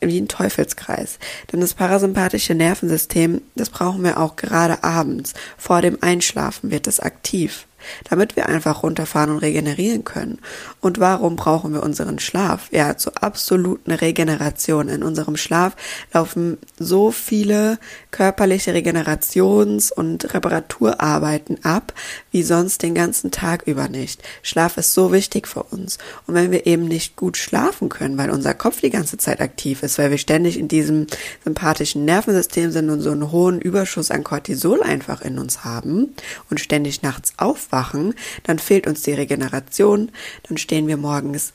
wie 0.00 0.20
ein 0.20 0.28
Teufelskreis. 0.28 1.18
Denn 1.52 1.60
das 1.60 1.74
parasympathische 1.74 2.54
Nervensystem, 2.54 3.42
das 3.54 3.70
brauchen 3.70 4.02
wir 4.02 4.18
auch 4.18 4.36
gerade 4.36 4.82
abends. 4.82 5.34
Vor 5.56 5.82
dem 5.82 5.98
Einschlafen 6.00 6.70
wird 6.70 6.86
es 6.86 7.00
aktiv 7.00 7.67
damit 8.08 8.36
wir 8.36 8.46
einfach 8.46 8.82
runterfahren 8.82 9.30
und 9.30 9.38
regenerieren 9.38 10.04
können. 10.04 10.38
Und 10.80 10.98
warum 11.00 11.36
brauchen 11.36 11.72
wir 11.72 11.82
unseren 11.82 12.18
Schlaf? 12.18 12.68
Ja, 12.70 12.96
zur 12.96 13.22
absoluten 13.22 13.92
Regeneration. 13.92 14.88
In 14.88 15.02
unserem 15.02 15.36
Schlaf 15.36 15.76
laufen 16.12 16.58
so 16.78 17.10
viele 17.10 17.78
körperliche 18.10 18.72
Regenerations- 18.72 19.92
und 19.92 20.34
Reparaturarbeiten 20.34 21.64
ab, 21.64 21.92
wie 22.30 22.42
sonst 22.42 22.82
den 22.82 22.94
ganzen 22.94 23.30
Tag 23.30 23.62
über 23.66 23.88
nicht. 23.88 24.22
Schlaf 24.42 24.76
ist 24.76 24.92
so 24.92 25.12
wichtig 25.12 25.46
für 25.48 25.62
uns. 25.64 25.98
Und 26.26 26.34
wenn 26.34 26.50
wir 26.50 26.66
eben 26.66 26.84
nicht 26.84 27.16
gut 27.16 27.36
schlafen 27.36 27.88
können, 27.88 28.18
weil 28.18 28.30
unser 28.30 28.54
Kopf 28.54 28.80
die 28.80 28.90
ganze 28.90 29.16
Zeit 29.18 29.40
aktiv 29.40 29.82
ist, 29.82 29.98
weil 29.98 30.10
wir 30.10 30.18
ständig 30.18 30.58
in 30.58 30.68
diesem 30.68 31.06
sympathischen 31.44 32.04
Nervensystem 32.04 32.70
sind 32.70 32.90
und 32.90 33.00
so 33.00 33.10
einen 33.10 33.30
hohen 33.30 33.60
Überschuss 33.60 34.10
an 34.10 34.24
Cortisol 34.24 34.82
einfach 34.82 35.22
in 35.22 35.38
uns 35.38 35.64
haben 35.64 36.14
und 36.50 36.60
ständig 36.60 37.02
nachts 37.02 37.32
aufwachen, 37.36 37.67
aufwachen, 37.68 38.14
dann 38.44 38.58
fehlt 38.58 38.86
uns 38.86 39.02
die 39.02 39.12
Regeneration, 39.12 40.10
dann 40.48 40.58
stehen 40.58 40.86
wir 40.86 40.96
morgens 40.96 41.52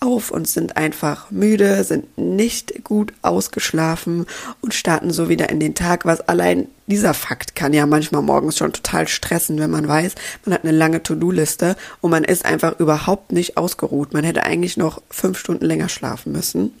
auf 0.00 0.32
und 0.32 0.48
sind 0.48 0.76
einfach 0.76 1.30
müde, 1.30 1.84
sind 1.84 2.18
nicht 2.18 2.82
gut 2.82 3.12
ausgeschlafen 3.22 4.26
und 4.60 4.74
starten 4.74 5.12
so 5.12 5.28
wieder 5.28 5.48
in 5.48 5.60
den 5.60 5.76
Tag, 5.76 6.04
was 6.04 6.20
allein 6.22 6.66
dieser 6.88 7.14
Fakt 7.14 7.54
kann 7.54 7.72
ja 7.72 7.86
manchmal 7.86 8.22
morgens 8.22 8.58
schon 8.58 8.72
total 8.72 9.06
stressen, 9.06 9.60
wenn 9.60 9.70
man 9.70 9.86
weiß, 9.86 10.16
man 10.44 10.54
hat 10.54 10.64
eine 10.64 10.76
lange 10.76 11.04
To-Do-Liste 11.04 11.76
und 12.00 12.10
man 12.10 12.24
ist 12.24 12.44
einfach 12.44 12.80
überhaupt 12.80 13.30
nicht 13.30 13.56
ausgeruht. 13.56 14.12
Man 14.12 14.24
hätte 14.24 14.42
eigentlich 14.42 14.76
noch 14.76 15.00
fünf 15.08 15.38
Stunden 15.38 15.64
länger 15.64 15.88
schlafen 15.88 16.32
müssen. 16.32 16.72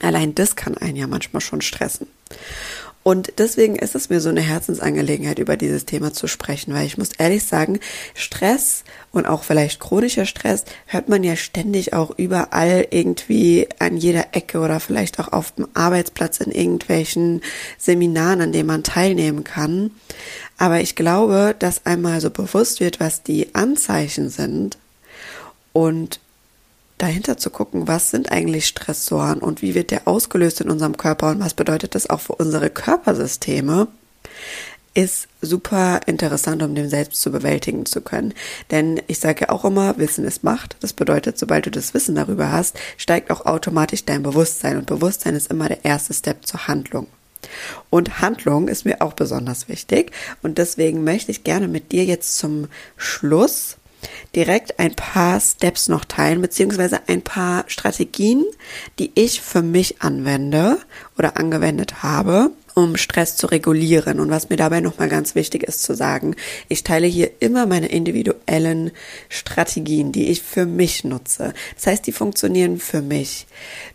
Allein 0.00 0.34
das 0.34 0.56
kann 0.56 0.76
einen 0.76 0.96
ja 0.96 1.06
manchmal 1.06 1.42
schon 1.42 1.60
stressen. 1.60 2.08
Und 3.04 3.32
deswegen 3.38 3.76
ist 3.76 3.96
es 3.96 4.10
mir 4.10 4.20
so 4.20 4.28
eine 4.28 4.42
Herzensangelegenheit, 4.42 5.40
über 5.40 5.56
dieses 5.56 5.86
Thema 5.86 6.12
zu 6.12 6.28
sprechen, 6.28 6.72
weil 6.72 6.86
ich 6.86 6.98
muss 6.98 7.10
ehrlich 7.18 7.44
sagen, 7.44 7.80
Stress 8.14 8.84
und 9.10 9.26
auch 9.26 9.42
vielleicht 9.42 9.80
chronischer 9.80 10.24
Stress 10.24 10.64
hört 10.86 11.08
man 11.08 11.24
ja 11.24 11.34
ständig 11.34 11.94
auch 11.94 12.16
überall 12.16 12.86
irgendwie 12.90 13.68
an 13.80 13.96
jeder 13.96 14.28
Ecke 14.32 14.60
oder 14.60 14.78
vielleicht 14.78 15.18
auch 15.18 15.32
auf 15.32 15.52
dem 15.52 15.66
Arbeitsplatz 15.74 16.40
in 16.40 16.52
irgendwelchen 16.52 17.40
Seminaren, 17.76 18.40
an 18.40 18.52
denen 18.52 18.68
man 18.68 18.84
teilnehmen 18.84 19.42
kann. 19.42 19.90
Aber 20.56 20.80
ich 20.80 20.94
glaube, 20.94 21.56
dass 21.58 21.86
einmal 21.86 22.20
so 22.20 22.30
bewusst 22.30 22.78
wird, 22.78 23.00
was 23.00 23.24
die 23.24 23.52
Anzeichen 23.54 24.30
sind 24.30 24.78
und 25.72 26.20
dahinter 27.02 27.36
zu 27.36 27.50
gucken, 27.50 27.88
was 27.88 28.10
sind 28.10 28.30
eigentlich 28.30 28.66
Stressoren 28.66 29.40
und 29.40 29.60
wie 29.60 29.74
wird 29.74 29.90
der 29.90 30.06
ausgelöst 30.06 30.60
in 30.60 30.70
unserem 30.70 30.96
Körper 30.96 31.30
und 31.30 31.40
was 31.40 31.54
bedeutet 31.54 31.96
das 31.96 32.08
auch 32.08 32.20
für 32.20 32.34
unsere 32.34 32.70
Körpersysteme, 32.70 33.88
ist 34.94 35.26
super 35.40 36.00
interessant, 36.06 36.62
um 36.62 36.74
den 36.74 36.88
selbst 36.88 37.20
zu 37.20 37.32
bewältigen 37.32 37.86
zu 37.86 38.02
können. 38.02 38.34
Denn 38.70 39.00
ich 39.08 39.18
sage 39.18 39.42
ja 39.42 39.48
auch 39.48 39.64
immer, 39.64 39.98
Wissen 39.98 40.24
ist 40.24 40.44
Macht. 40.44 40.76
Das 40.80 40.92
bedeutet, 40.92 41.38
sobald 41.38 41.66
du 41.66 41.70
das 41.70 41.94
Wissen 41.94 42.14
darüber 42.14 42.52
hast, 42.52 42.78
steigt 42.98 43.30
auch 43.30 43.46
automatisch 43.46 44.04
dein 44.04 44.22
Bewusstsein. 44.22 44.76
Und 44.76 44.86
Bewusstsein 44.86 45.34
ist 45.34 45.50
immer 45.50 45.68
der 45.68 45.84
erste 45.84 46.12
Step 46.14 46.46
zur 46.46 46.68
Handlung. 46.68 47.06
Und 47.90 48.20
Handlung 48.20 48.68
ist 48.68 48.84
mir 48.84 49.00
auch 49.00 49.14
besonders 49.14 49.68
wichtig. 49.68 50.12
Und 50.42 50.58
deswegen 50.58 51.04
möchte 51.04 51.30
ich 51.30 51.42
gerne 51.42 51.68
mit 51.68 51.90
dir 51.90 52.04
jetzt 52.04 52.36
zum 52.36 52.68
Schluss 52.96 53.78
direkt 54.34 54.78
ein 54.78 54.94
paar 54.94 55.40
Steps 55.40 55.88
noch 55.88 56.04
teilen, 56.04 56.40
beziehungsweise 56.40 57.00
ein 57.08 57.22
paar 57.22 57.64
Strategien, 57.68 58.44
die 58.98 59.12
ich 59.14 59.40
für 59.40 59.62
mich 59.62 60.02
anwende 60.02 60.78
oder 61.18 61.36
angewendet 61.36 62.02
habe, 62.02 62.50
um 62.74 62.96
Stress 62.96 63.36
zu 63.36 63.46
regulieren. 63.46 64.20
Und 64.20 64.30
was 64.30 64.48
mir 64.48 64.56
dabei 64.56 64.80
nochmal 64.80 65.08
ganz 65.08 65.34
wichtig 65.34 65.62
ist 65.62 65.82
zu 65.82 65.94
sagen, 65.94 66.36
ich 66.68 66.84
teile 66.84 67.06
hier 67.06 67.30
immer 67.40 67.66
meine 67.66 67.88
individuellen 67.88 68.90
Strategien, 69.28 70.12
die 70.12 70.30
ich 70.30 70.42
für 70.42 70.66
mich 70.66 71.04
nutze. 71.04 71.52
Das 71.74 71.86
heißt, 71.86 72.06
die 72.06 72.12
funktionieren 72.12 72.78
für 72.78 73.02
mich. 73.02 73.46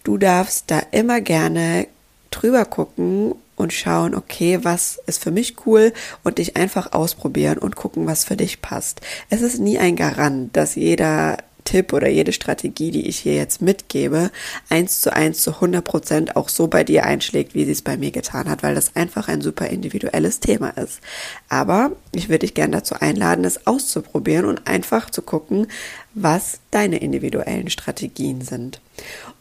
Du 0.04 0.18
darfst 0.18 0.66
da 0.68 0.82
immer 0.92 1.22
gerne 1.22 1.88
drüber 2.32 2.66
gucken 2.66 3.36
und 3.58 3.74
schauen, 3.74 4.16
okay, 4.16 4.60
was 4.64 5.00
ist 5.08 5.22
für 5.22 5.32
mich 5.32 5.66
cool 5.66 5.92
und 6.24 6.38
dich 6.38 6.56
einfach 6.56 6.94
ausprobieren 6.94 7.58
und 7.58 7.76
gucken, 7.76 8.06
was 8.08 8.24
für 8.24 8.38
dich 8.38 8.62
passt. 8.62 9.02
Es 9.30 9.42
ist 9.42 9.60
nie 9.60 9.78
ein 9.80 9.98
Garant, 9.98 10.56
dass 10.56 10.76
jeder 10.76 11.38
Tipp 11.68 11.92
oder 11.92 12.08
jede 12.08 12.32
Strategie, 12.32 12.92
die 12.92 13.08
ich 13.08 13.18
hier 13.18 13.36
jetzt 13.36 13.62
mitgebe, 13.62 14.32
eins 14.70 15.02
zu 15.02 15.14
eins 15.14 15.42
zu 15.42 15.56
100 15.56 15.84
Prozent 15.84 16.36
auch 16.38 16.48
so 16.48 16.68
bei 16.68 16.86
dir 16.86 17.06
einschlägt, 17.06 17.56
wie 17.56 17.66
sie 17.66 17.74
es 17.74 17.82
bei 17.82 17.98
mir 17.98 18.12
getan 18.12 18.50
hat, 18.50 18.64
weil 18.64 18.74
das 18.74 18.96
einfach 18.96 19.28
ein 19.28 19.42
super 19.42 19.68
individuelles 19.68 20.40
Thema 20.40 20.70
ist. 20.70 21.02
Aber 21.50 21.92
ich 22.14 22.30
würde 22.30 22.40
dich 22.40 22.54
gerne 22.54 22.78
dazu 22.78 22.96
einladen, 22.96 23.44
es 23.44 23.68
auszuprobieren 23.68 24.46
und 24.46 24.66
einfach 24.66 25.10
zu 25.10 25.22
gucken, 25.22 25.68
was 26.22 26.60
deine 26.72 26.98
individuellen 26.98 27.70
Strategien 27.70 28.42
sind. 28.42 28.82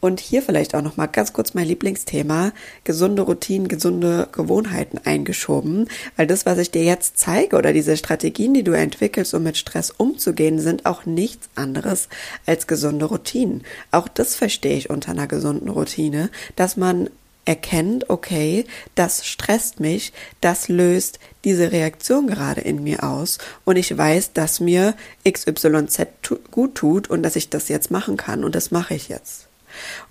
Und 0.01 0.21
hier 0.21 0.43
vielleicht 0.43 0.75
auch 0.75 0.83
noch 0.83 0.99
mal 0.99 1.07
ganz 1.07 1.33
kurz 1.33 1.55
mein 1.55 1.67
Lieblingsthema 1.67 2.53
gesunde 2.85 3.23
Routinen, 3.23 3.69
gesunde 3.69 4.29
Gewohnheiten 4.31 4.99
eingeschoben, 5.03 5.89
weil 6.17 6.27
das, 6.27 6.45
was 6.45 6.59
ich 6.59 6.71
dir 6.71 6.85
jetzt 6.85 7.19
zeige 7.19 7.57
oder 7.57 7.73
diese 7.73 7.97
Strategien, 7.97 8.53
die 8.53 8.63
du 8.63 8.73
entwickelst, 8.73 9.33
um 9.33 9.43
mit 9.43 9.57
Stress 9.57 9.91
umzugehen, 9.91 10.59
sind 10.59 10.85
auch 10.85 11.07
nichts 11.07 11.49
anderes 11.55 12.09
als 12.45 12.67
gesunde 12.67 13.07
Routinen. 13.07 13.65
Auch 13.91 14.09
das 14.09 14.35
verstehe 14.35 14.77
ich 14.77 14.91
unter 14.91 15.13
einer 15.13 15.27
gesunden 15.27 15.71
Routine, 15.71 16.31
dass 16.57 16.77
man 16.77 17.09
erkennt, 17.47 18.11
okay, 18.11 18.67
das 18.95 19.25
stresst 19.25 19.81
mich, 19.81 20.13
das 20.43 20.69
löst 20.69 21.19
diese 21.45 21.73
Reaktion 21.73 22.27
gerade 22.27 22.61
in 22.61 22.83
mir 22.83 23.05
aus 23.05 23.39
und 23.65 23.77
ich 23.77 23.97
weiß, 23.97 24.33
dass 24.35 24.61
mir 24.61 24.95
XYZ 25.27 26.09
gut 26.51 26.75
tut 26.75 27.09
und 27.09 27.23
dass 27.23 27.37
ich 27.37 27.49
das 27.49 27.69
jetzt 27.69 27.91
machen 27.91 28.17
kann 28.17 28.45
und 28.45 28.55
das 28.55 28.71
mache 28.71 28.95
ich 28.95 29.09
jetzt. 29.09 29.49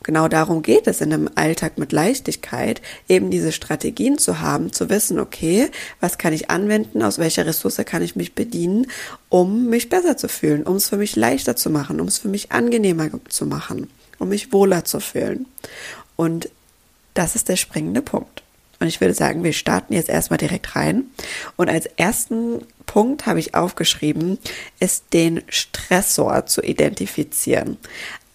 genau 0.04 0.28
darum 0.28 0.62
geht 0.62 0.88
es 0.88 1.02
in 1.02 1.12
einem 1.12 1.30
Alltag 1.36 1.78
mit 1.78 1.92
Leichtigkeit, 1.92 2.82
eben 3.10 3.32
diese 3.32 3.52
Strategien 3.52 4.18
zu 4.18 4.40
haben, 4.40 4.72
zu 4.72 4.90
wissen, 4.90 5.20
okay, 5.20 5.70
was 6.00 6.18
kann 6.18 6.34
ich 6.34 6.50
anwenden, 6.50 7.02
aus 7.02 7.18
welcher 7.18 7.46
Ressource 7.46 7.82
kann 7.86 8.02
ich 8.02 8.16
mich 8.16 8.34
bedienen, 8.34 8.88
um 9.28 9.66
mich 9.66 9.90
besser 9.90 10.16
zu 10.16 10.30
fühlen, 10.30 10.64
um 10.64 10.78
es 10.78 10.90
für 10.90 10.98
mich 10.98 11.16
leichter 11.16 11.56
zu 11.56 11.70
machen, 11.70 12.00
um 12.00 12.08
es 12.08 12.18
für 12.18 12.30
mich 12.30 12.52
angenehmer 12.52 13.10
zu 13.28 13.46
machen, 13.46 13.90
um 14.20 14.30
mich 14.30 14.54
wohler 14.54 14.86
zu 14.86 15.00
fühlen. 15.00 15.48
Und 16.16 16.50
das 17.16 17.36
ist 17.36 17.50
der 17.50 17.56
springende 17.56 18.04
Punkt. 18.04 18.44
Und 18.80 18.88
ich 18.88 19.02
würde 19.02 19.14
sagen, 19.14 19.44
wir 19.44 19.54
starten 19.54 19.94
jetzt 19.94 20.10
erstmal 20.10 20.38
direkt 20.38 20.76
rein. 20.76 21.06
Und 21.56 21.70
als 21.70 21.86
ersten 21.86 22.62
Punkt 22.86 23.26
habe 23.26 23.40
ich 23.40 23.56
aufgeschrieben, 23.56 24.38
ist 24.80 25.06
den 25.14 25.42
Stressor 25.48 26.46
zu 26.46 26.62
identifizieren. 26.62 27.78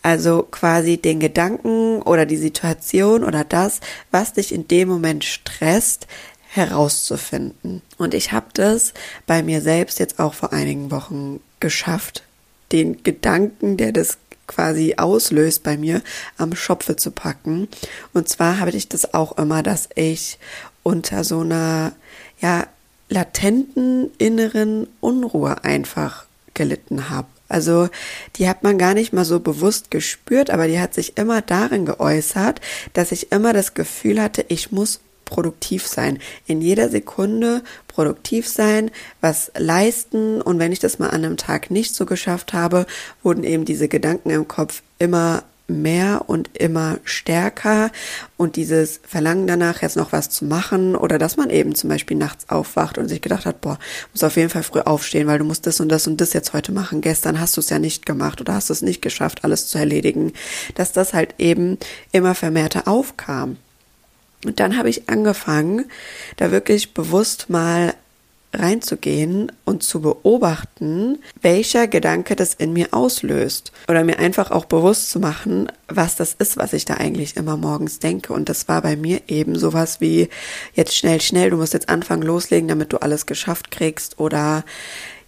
Also 0.03 0.43
quasi 0.51 0.97
den 0.97 1.21
Gedanken 1.21 2.01
oder 2.03 2.25
die 2.25 2.39
Situation 2.39 3.23
oder 3.23 3.45
das, 3.45 3.81
was 4.11 4.33
dich 4.33 4.53
in 4.53 4.67
dem 4.67 4.89
Moment 4.89 5.25
stresst, 5.25 6.07
herauszufinden. 6.49 7.83
Und 7.99 8.15
ich 8.15 8.33
habe 8.33 8.47
das 8.55 8.93
bei 9.27 9.43
mir 9.43 9.61
selbst 9.61 10.01
jetzt 10.01 10.19
auch 10.19 10.35
vor 10.35 10.53
einigen 10.53 10.91
Wochen 10.91 11.41
geschafft, 11.61 12.25
den 12.73 13.03
Gedanken, 13.03 13.77
der 13.77 13.93
das 13.93 14.19
quasi 14.51 14.95
auslöst 14.97 15.63
bei 15.63 15.77
mir, 15.77 16.03
am 16.37 16.57
Schopfe 16.57 16.97
zu 16.97 17.13
packen. 17.13 17.69
Und 18.13 18.29
zwar 18.29 18.59
habe 18.59 18.71
ich 18.73 18.89
das 18.89 19.15
auch 19.15 19.39
immer, 19.39 19.63
dass 19.63 19.89
ich 19.95 20.39
unter 20.83 21.25
so 21.25 21.41
einer, 21.41 21.93
ja, 22.41 22.67
latenten 23.09 24.11
inneren 24.19 24.87
Unruhe 25.01 25.65
einfach 25.65 26.27
gelitten 26.55 27.11
habe. 27.11 27.29
Also 27.49 27.89
die 28.37 28.49
hat 28.49 28.63
man 28.63 28.79
gar 28.79 28.95
nicht 28.95 29.13
mal 29.13 29.25
so 29.25 29.41
bewusst 29.41 29.91
gespürt, 29.91 30.51
aber 30.51 30.69
die 30.69 30.79
hat 30.79 30.95
sich 30.95 31.17
immer 31.17 31.43
darin 31.43 31.85
geäußert, 31.85 32.61
dass 32.93 33.11
ich 33.13 33.33
immer 33.33 33.53
das 33.53 33.75
Gefühl 33.75 34.23
hatte, 34.23 34.45
ich 34.49 34.71
muss 34.71 35.01
produktiv 35.31 35.87
sein. 35.87 36.19
In 36.47 36.61
jeder 36.61 36.91
Sekunde 36.91 37.63
produktiv 37.89 38.47
sein, 38.47 38.91
was 39.21 39.51
leisten. 39.57 40.43
Und 40.43 40.59
wenn 40.59 40.73
ich 40.73 40.81
das 40.81 40.99
mal 40.99 41.09
an 41.09 41.25
einem 41.25 41.37
Tag 41.39 41.71
nicht 41.71 41.95
so 41.95 42.05
geschafft 42.05 42.53
habe, 42.53 42.85
wurden 43.23 43.45
eben 43.45 43.65
diese 43.65 43.89
Gedanken 43.89 44.31
im 44.31 44.49
Kopf 44.49 44.83
immer 44.99 45.45
mehr 45.71 46.25
und 46.27 46.51
immer 46.59 46.99
stärker 47.05 47.91
und 48.37 48.57
dieses 48.57 49.01
Verlangen 49.07 49.47
danach, 49.47 49.83
jetzt 49.83 49.97
noch 49.97 50.13
was 50.13 50.29
zu 50.29 50.45
machen 50.45 50.97
oder 50.97 51.19
dass 51.19 51.37
man 51.37 51.49
eben 51.49 51.75
zum 51.75 51.89
Beispiel 51.89 52.17
nachts 52.17 52.49
aufwacht 52.51 52.99
und 52.99 53.09
sich 53.09 53.23
gedacht 53.23 53.47
hat, 53.47 53.61
boah, 53.61 53.79
muss 54.13 54.25
auf 54.25 54.37
jeden 54.37 54.51
Fall 54.51 54.65
früh 54.65 54.81
aufstehen, 54.81 55.27
weil 55.27 55.39
du 55.39 55.45
musst 55.45 55.67
das 55.67 55.81
und 55.81 55.89
das 55.89 56.07
und 56.07 56.21
das 56.21 56.33
jetzt 56.33 56.53
heute 56.53 56.73
machen. 56.73 57.01
Gestern 57.01 57.41
hast 57.41 57.57
du 57.57 57.61
es 57.61 57.71
ja 57.71 57.79
nicht 57.79 58.05
gemacht 58.05 58.41
oder 58.41 58.55
hast 58.55 58.71
es 58.71 58.83
nicht 58.83 59.01
geschafft, 59.01 59.45
alles 59.45 59.69
zu 59.69 59.79
erledigen, 59.79 60.33
dass 60.75 60.93
das 60.93 61.15
halt 61.15 61.37
eben 61.39 61.79
immer 62.13 62.35
vermehrter 62.35 62.89
aufkam. 62.89 63.57
Und 64.45 64.61
dann 64.61 64.77
habe 64.77 64.89
ich 64.89 65.09
angefangen, 65.09 65.87
da 66.37 66.51
wirklich 66.51 66.95
bewusst 66.95 67.51
mal 67.51 67.95
reinzugehen 68.53 69.53
und 69.65 69.83
zu 69.83 70.01
beobachten, 70.01 71.19
welcher 71.41 71.87
Gedanke 71.87 72.35
das 72.35 72.55
in 72.55 72.73
mir 72.73 72.89
auslöst. 72.93 73.73
Oder 73.89 74.03
mir 74.05 74.19
einfach 74.19 74.51
auch 74.51 74.65
bewusst 74.65 75.11
zu 75.11 75.21
machen, 75.21 75.71
was 75.89 76.17
das 76.17 76.35
ist, 76.35 76.57
was 76.57 76.73
ich 76.73 76.85
da 76.85 76.95
eigentlich 76.95 77.37
immer 77.37 77.57
morgens 77.57 78.01
denke. 78.01 78.33
Und 78.33 78.49
das 78.49 78.67
war 78.67 78.83
bei 78.83 78.97
mir 78.97 79.21
eben 79.29 79.57
sowas 79.57 80.01
wie 80.01 80.29
jetzt 80.75 80.97
schnell, 80.97 81.21
schnell, 81.21 81.51
du 81.51 81.57
musst 81.57 81.75
jetzt 81.75 81.89
anfangen 81.89 82.23
loslegen, 82.23 82.69
damit 82.69 82.93
du 82.93 82.99
alles 82.99 83.27
geschafft 83.27 83.71
kriegst. 83.71 84.19
Oder 84.19 84.65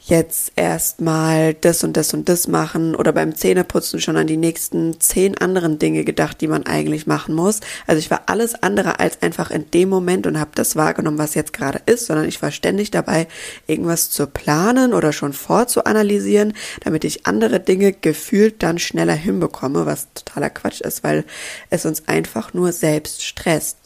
jetzt 0.05 0.53
erstmal 0.57 1.55
das 1.55 1.85
und 1.85 1.97
das 1.97 2.13
und 2.13 2.29
das 2.29 2.49
machen 2.49 2.97
oder 2.97 3.13
beim 3.13 3.37
Zähneputzen 3.37 4.01
schon 4.01 4.17
an 4.17 4.27
die 4.27 4.37
nächsten 4.37 5.01
zehn 5.01 5.39
anderen 5.39 5.79
Dinge 5.79 6.05
gedacht, 6.05 6.41
die 6.41 6.49
man 6.49 6.67
eigentlich 6.67 7.07
machen 7.07 7.35
muss. 7.35 7.61
Also 7.87 8.01
ich 8.01 8.11
war 8.11 8.23
alles 8.27 8.61
andere 8.63 8.99
als 8.99 9.23
einfach 9.23 9.53
in 9.53 9.71
dem 9.71 9.89
Moment 9.89 10.27
und 10.27 10.41
habe 10.41 10.51
das 10.57 10.75
wahrgenommen, 10.75 11.19
was 11.19 11.35
jetzt 11.35 11.53
gerade 11.53 11.81
ist, 11.87 12.07
sondern 12.07 12.27
ich 12.27 12.43
war 12.43 12.51
ständig 12.51 12.91
dabei, 12.91 13.29
irgendwas 13.69 14.11
zu 14.11 14.27
planen 14.27 14.93
oder 14.93 15.13
schon 15.13 15.33
vorzuanalysieren, 15.33 16.55
damit 16.81 17.05
ich 17.05 17.27
andere 17.27 17.61
Dinge 17.61 17.93
gefühlt 17.93 18.63
dann 18.63 18.81
schneller 18.81 19.15
hinbekomme, 19.15 19.87
was 19.87 20.09
totaler 20.15 20.51
Quatsch 20.51 20.81
ist, 20.81 21.05
weil 21.05 21.25
es 21.71 21.87
uns 21.87 22.09
einfach 22.09 22.55
nur 22.55 22.73
selbst 22.73 23.25
stresst. 23.25 23.77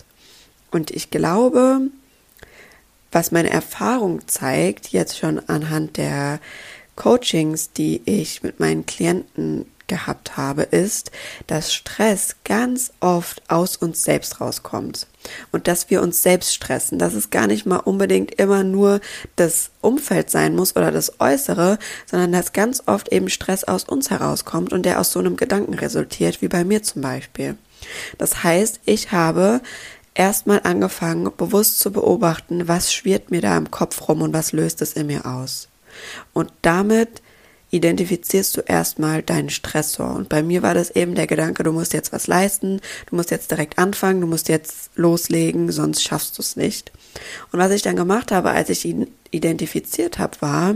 Und 0.71 0.91
ich 0.91 1.11
glaube, 1.11 1.81
was 3.13 3.33
meine 3.33 3.51
Erfahrung 3.51 4.27
zeigt, 4.27 4.89
jetzt 4.89 5.19
schon 5.19 5.39
anhand 5.49 5.97
der 5.97 6.41
Coachings, 6.97 7.73
die 7.73 8.03
ich 8.05 8.43
mit 8.43 8.61
meinen 8.61 8.87
Klienten 8.87 9.67
gehabt 9.87 10.37
habe, 10.37 10.63
ist, 10.63 11.11
dass 11.47 11.73
Stress 11.73 12.37
ganz 12.45 12.93
oft 13.01 13.43
aus 13.49 13.77
uns 13.77 14.03
selbst 14.03 14.41
rauskommt 14.41 15.07
und 15.53 15.69
dass 15.69 15.91
wir 15.91 16.03
uns 16.03 16.23
selbst 16.23 16.55
stressen, 16.55 16.99
dass 16.99 17.15
es 17.15 17.31
gar 17.31 17.47
nicht 17.47 17.67
mal 17.67 17.79
unbedingt 17.79 18.35
immer 18.35 18.65
nur 18.65 19.01
das 19.37 19.71
Umfeld 19.81 20.31
sein 20.31 20.57
muss 20.57 20.77
oder 20.77 20.91
das 20.91 21.21
Äußere, 21.21 21.79
sondern 22.07 22.33
dass 22.33 22.53
ganz 22.53 22.83
oft 22.87 23.13
eben 23.13 23.29
Stress 23.29 23.65
aus 23.65 23.85
uns 23.85 24.11
herauskommt 24.11 24.73
und 24.73 24.85
der 24.85 25.01
aus 25.01 25.13
so 25.13 25.19
einem 25.19 25.37
Gedanken 25.37 25.75
resultiert, 25.75 26.43
wie 26.43 26.49
bei 26.49 26.65
mir 26.65 26.83
zum 26.83 27.03
Beispiel. 27.03 27.57
Das 28.19 28.43
heißt, 28.43 28.81
ich 28.87 29.13
habe 29.13 29.61
erstmal 30.17 30.61
angefangen, 30.65 31.31
bewusst 31.37 31.79
zu 31.79 31.93
beobachten, 31.93 32.69
was 32.69 32.93
schwirrt 32.93 33.31
mir 33.31 33.41
da 33.41 33.57
im 33.57 33.71
Kopf 33.71 34.09
rum 34.09 34.23
und 34.23 34.33
was 34.33 34.53
löst 34.53 34.83
es 34.83 34.95
in 34.95 35.07
mir 35.07 35.27
aus. 35.27 35.69
Und 36.33 36.51
damit 36.63 37.23
identifizierst 37.71 38.57
du 38.57 38.61
erstmal 38.61 39.23
deinen 39.23 39.51
Stressor. 39.51 40.15
Und 40.15 40.29
bei 40.29 40.43
mir 40.43 40.63
war 40.63 40.75
das 40.75 40.91
eben 40.91 41.15
der 41.15 41.27
Gedanke, 41.27 41.63
du 41.63 41.73
musst 41.73 41.93
jetzt 41.93 42.13
was 42.13 42.27
leisten, 42.27 42.81
du 43.11 43.17
musst 43.17 43.31
jetzt 43.31 43.51
direkt 43.51 43.79
anfangen, 43.79 44.21
du 44.21 44.27
musst 44.27 44.49
jetzt 44.49 44.91
loslegen, 44.95 45.71
sonst 45.73 46.03
schaffst 46.03 46.39
du 46.39 46.43
es 46.43 46.57
nicht. 46.57 46.93
Und 47.53 47.59
was 47.59 47.73
ich 47.73 47.83
dann 47.83 47.97
gemacht 47.97 48.31
habe, 48.31 48.51
als 48.51 48.71
ich 48.71 48.85
ihn 48.85 49.09
identifiziert 49.31 50.19
habe, 50.19 50.41
war, 50.41 50.75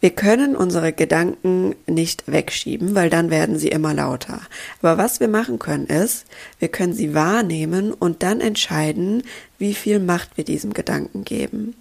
wir 0.00 0.10
können 0.10 0.56
unsere 0.56 0.92
Gedanken 0.92 1.74
nicht 1.86 2.24
wegschieben, 2.26 2.94
weil 2.94 3.10
dann 3.10 3.30
werden 3.30 3.58
sie 3.58 3.68
immer 3.68 3.94
lauter. 3.94 4.40
Aber 4.80 4.98
was 4.98 5.20
wir 5.20 5.28
machen 5.28 5.58
können 5.58 5.86
ist, 5.86 6.24
wir 6.58 6.68
können 6.68 6.94
sie 6.94 7.14
wahrnehmen 7.14 7.92
und 7.92 8.22
dann 8.22 8.40
entscheiden, 8.40 9.22
wie 9.58 9.74
viel 9.74 9.98
Macht 9.98 10.36
wir 10.36 10.44
diesem 10.44 10.72
Gedanken 10.72 11.24
geben. 11.24 11.74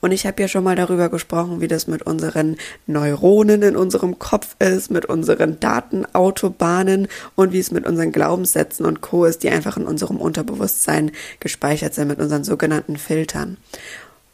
Und 0.00 0.10
ich 0.10 0.26
habe 0.26 0.42
ja 0.42 0.48
schon 0.48 0.64
mal 0.64 0.74
darüber 0.74 1.08
gesprochen, 1.08 1.60
wie 1.60 1.68
das 1.68 1.86
mit 1.86 2.02
unseren 2.02 2.56
Neuronen 2.88 3.62
in 3.62 3.76
unserem 3.76 4.18
Kopf 4.18 4.56
ist, 4.58 4.90
mit 4.90 5.06
unseren 5.06 5.60
Datenautobahnen 5.60 7.06
und 7.36 7.52
wie 7.52 7.60
es 7.60 7.70
mit 7.70 7.86
unseren 7.86 8.10
Glaubenssätzen 8.10 8.84
und 8.84 9.00
Co. 9.00 9.24
ist, 9.24 9.44
die 9.44 9.50
einfach 9.50 9.76
in 9.76 9.86
unserem 9.86 10.16
Unterbewusstsein 10.16 11.12
gespeichert 11.38 11.94
sind, 11.94 12.08
mit 12.08 12.18
unseren 12.18 12.42
sogenannten 12.42 12.96
Filtern. 12.96 13.56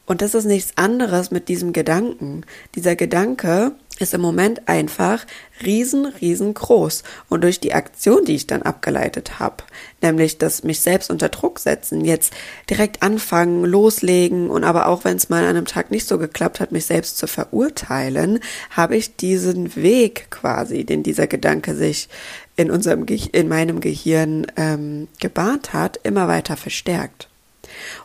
Und 0.08 0.22
das 0.22 0.34
ist 0.34 0.46
nichts 0.46 0.72
anderes 0.76 1.30
mit 1.30 1.48
diesem 1.48 1.74
Gedanken. 1.74 2.46
Dieser 2.74 2.96
Gedanke 2.96 3.72
ist 3.98 4.14
im 4.14 4.22
Moment 4.22 4.66
einfach 4.66 5.26
riesen, 5.62 6.06
riesengroß. 6.06 7.02
Und 7.28 7.44
durch 7.44 7.60
die 7.60 7.74
Aktion, 7.74 8.24
die 8.24 8.36
ich 8.36 8.46
dann 8.46 8.62
abgeleitet 8.62 9.38
habe, 9.38 9.64
nämlich 10.00 10.38
das 10.38 10.64
mich 10.64 10.80
selbst 10.80 11.10
unter 11.10 11.28
Druck 11.28 11.58
setzen, 11.58 12.06
jetzt 12.06 12.32
direkt 12.70 13.02
anfangen, 13.02 13.66
loslegen 13.66 14.48
und 14.48 14.64
aber 14.64 14.86
auch 14.86 15.04
wenn 15.04 15.18
es 15.18 15.28
mal 15.28 15.42
an 15.42 15.56
einem 15.56 15.66
Tag 15.66 15.90
nicht 15.90 16.08
so 16.08 16.16
geklappt 16.16 16.58
hat, 16.60 16.72
mich 16.72 16.86
selbst 16.86 17.18
zu 17.18 17.26
verurteilen, 17.26 18.40
habe 18.70 18.96
ich 18.96 19.16
diesen 19.16 19.76
Weg 19.76 20.30
quasi, 20.30 20.84
den 20.84 21.02
dieser 21.02 21.26
Gedanke 21.26 21.74
sich 21.74 22.08
in 22.56 22.70
unserem, 22.70 23.04
in 23.04 23.48
meinem 23.48 23.80
Gehirn 23.80 24.46
ähm, 24.56 25.08
gebahnt 25.20 25.74
hat, 25.74 26.00
immer 26.02 26.28
weiter 26.28 26.56
verstärkt. 26.56 27.28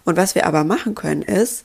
Und 0.04 0.18
was 0.18 0.36
wir 0.36 0.46
aber 0.46 0.66
machen 0.66 0.96
können, 0.96 1.22
ist, 1.22 1.64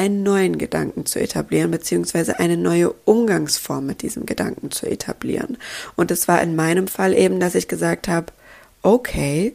einen 0.00 0.22
neuen 0.22 0.56
Gedanken 0.56 1.04
zu 1.04 1.20
etablieren, 1.20 1.70
beziehungsweise 1.70 2.38
eine 2.38 2.56
neue 2.56 2.90
Umgangsform 3.04 3.84
mit 3.84 4.00
diesem 4.00 4.24
Gedanken 4.24 4.70
zu 4.70 4.86
etablieren. 4.86 5.58
Und 5.94 6.10
es 6.10 6.26
war 6.26 6.40
in 6.40 6.56
meinem 6.56 6.88
Fall 6.88 7.12
eben, 7.12 7.38
dass 7.38 7.54
ich 7.54 7.68
gesagt 7.68 8.08
habe, 8.08 8.32
okay, 8.80 9.54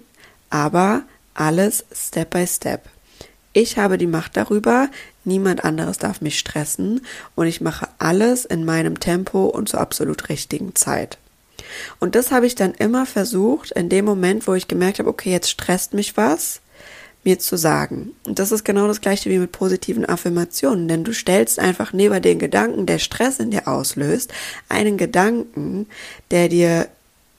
aber 0.51 1.01
alles 1.33 1.83
Step 1.91 2.29
by 2.29 2.45
Step. 2.45 2.83
Ich 3.53 3.79
habe 3.79 3.97
die 3.97 4.05
Macht 4.05 4.37
darüber, 4.37 4.89
niemand 5.23 5.65
anderes 5.65 5.97
darf 5.97 6.21
mich 6.21 6.37
stressen 6.37 7.01
und 7.33 7.47
ich 7.47 7.59
mache 7.59 7.87
alles 7.97 8.45
in 8.45 8.65
meinem 8.65 8.99
Tempo 8.99 9.45
und 9.45 9.67
zur 9.69 9.79
absolut 9.79 10.29
richtigen 10.29 10.75
Zeit. 10.75 11.17
Und 11.99 12.13
das 12.13 12.29
habe 12.29 12.45
ich 12.45 12.53
dann 12.53 12.75
immer 12.75 13.07
versucht, 13.07 13.71
in 13.71 13.89
dem 13.89 14.05
Moment, 14.05 14.45
wo 14.45 14.53
ich 14.53 14.67
gemerkt 14.67 14.99
habe, 14.99 15.09
okay, 15.09 15.31
jetzt 15.31 15.49
stresst 15.49 15.95
mich 15.95 16.15
was, 16.17 16.61
mir 17.25 17.39
zu 17.39 17.57
sagen. 17.57 18.13
Und 18.25 18.39
das 18.39 18.51
ist 18.51 18.63
genau 18.63 18.87
das 18.87 19.01
gleiche 19.01 19.29
wie 19.29 19.39
mit 19.39 19.51
positiven 19.51 20.05
Affirmationen, 20.05 20.87
denn 20.87 21.03
du 21.03 21.13
stellst 21.13 21.59
einfach 21.59 21.91
neben 21.91 22.21
den 22.21 22.39
Gedanken, 22.39 22.85
der 22.85 22.99
Stress 22.99 23.39
in 23.39 23.51
dir 23.51 23.67
auslöst, 23.67 24.31
einen 24.69 24.97
Gedanken, 24.97 25.87
der 26.31 26.49
dir 26.49 26.87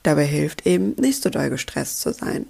dabei 0.03 0.25
hilft, 0.25 0.65
eben 0.65 0.95
nicht 0.97 1.21
so 1.21 1.29
doll 1.29 1.49
gestresst 1.49 2.01
zu 2.01 2.13
sein. 2.13 2.45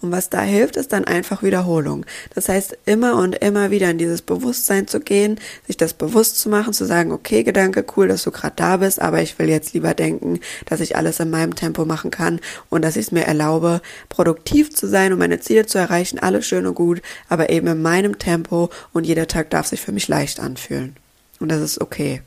Und 0.00 0.10
was 0.10 0.30
da 0.30 0.40
hilft, 0.40 0.76
ist 0.76 0.92
dann 0.92 1.04
einfach 1.04 1.42
Wiederholung. 1.42 2.06
Das 2.34 2.48
heißt, 2.48 2.78
immer 2.86 3.16
und 3.16 3.34
immer 3.36 3.70
wieder 3.70 3.90
in 3.90 3.98
dieses 3.98 4.22
Bewusstsein 4.22 4.88
zu 4.88 5.00
gehen, 5.00 5.38
sich 5.66 5.76
das 5.76 5.92
bewusst 5.92 6.38
zu 6.38 6.48
machen, 6.48 6.72
zu 6.72 6.86
sagen, 6.86 7.12
okay, 7.12 7.42
Gedanke, 7.42 7.84
cool, 7.96 8.08
dass 8.08 8.24
du 8.24 8.30
gerade 8.30 8.56
da 8.56 8.78
bist, 8.78 9.00
aber 9.00 9.20
ich 9.22 9.38
will 9.38 9.48
jetzt 9.48 9.74
lieber 9.74 9.94
denken, 9.94 10.40
dass 10.66 10.80
ich 10.80 10.96
alles 10.96 11.20
in 11.20 11.30
meinem 11.30 11.54
Tempo 11.54 11.84
machen 11.84 12.10
kann 12.10 12.40
und 12.70 12.82
dass 12.82 12.96
ich 12.96 13.06
es 13.06 13.12
mir 13.12 13.24
erlaube, 13.24 13.82
produktiv 14.08 14.74
zu 14.74 14.86
sein 14.88 15.12
und 15.12 15.18
meine 15.18 15.40
Ziele 15.40 15.66
zu 15.66 15.78
erreichen, 15.78 16.18
alles 16.18 16.46
schön 16.46 16.66
und 16.66 16.74
gut, 16.74 17.02
aber 17.28 17.50
eben 17.50 17.66
in 17.66 17.82
meinem 17.82 18.18
Tempo 18.18 18.70
und 18.92 19.04
jeder 19.04 19.28
Tag 19.28 19.50
darf 19.50 19.66
sich 19.66 19.80
für 19.80 19.92
mich 19.92 20.08
leicht 20.08 20.40
anfühlen. 20.40 20.96
Und 21.38 21.50
das 21.50 21.60
ist 21.60 21.80
okay 21.80 22.22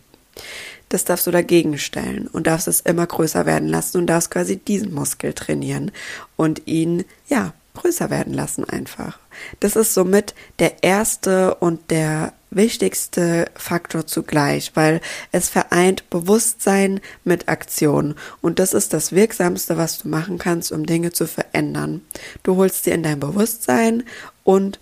das 0.90 1.06
darfst 1.06 1.28
du 1.28 1.32
dagegen 1.32 1.78
stellen 1.78 2.28
und 2.28 2.48
darfst 2.48 2.68
es 2.68 2.82
immer 2.82 3.06
größer 3.06 3.46
werden 3.46 3.68
lassen 3.68 3.98
und 3.98 4.08
darfst 4.08 4.32
quasi 4.32 4.58
diesen 4.58 4.94
Muskel 4.94 5.34
trainieren 5.34 5.92
und 6.36 6.64
ihn, 6.66 7.06
ja, 7.28 7.54
größer 7.76 8.10
werden 8.10 8.34
lassen 8.34 8.66
einfach. 8.66 9.20
Das 9.60 9.76
ist 9.76 9.94
somit 9.94 10.34
der 10.60 10.84
erste 10.84 11.56
und 11.56 11.92
der 11.92 12.34
wichtigste 12.50 13.46
Faktor 13.56 14.08
zugleich, 14.08 14.72
weil 14.74 15.02
es 15.32 15.50
vereint 15.50 16.10
Bewusstsein 16.10 17.02
mit 17.24 17.50
Aktion 17.50 18.16
und 18.42 18.60
das 18.60 18.74
ist 18.74 18.94
das 18.94 19.12
Wirksamste, 19.12 19.78
was 19.78 20.00
du 20.00 20.08
machen 20.08 20.38
kannst, 20.38 20.72
um 20.72 20.86
Dinge 20.86 21.12
zu 21.12 21.28
verändern. 21.28 22.02
Du 22.44 22.56
holst 22.56 22.86
sie 22.86 22.92
in 22.92 23.04
dein 23.04 23.20
Bewusstsein 23.20 24.04
und 24.44 24.80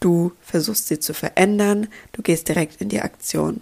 du 0.00 0.32
versuchst 0.40 0.88
sie 0.88 1.00
zu 1.00 1.12
verändern, 1.12 1.88
du 2.12 2.22
gehst 2.22 2.48
direkt 2.48 2.80
in 2.80 2.88
die 2.88 3.02
Aktion. 3.02 3.60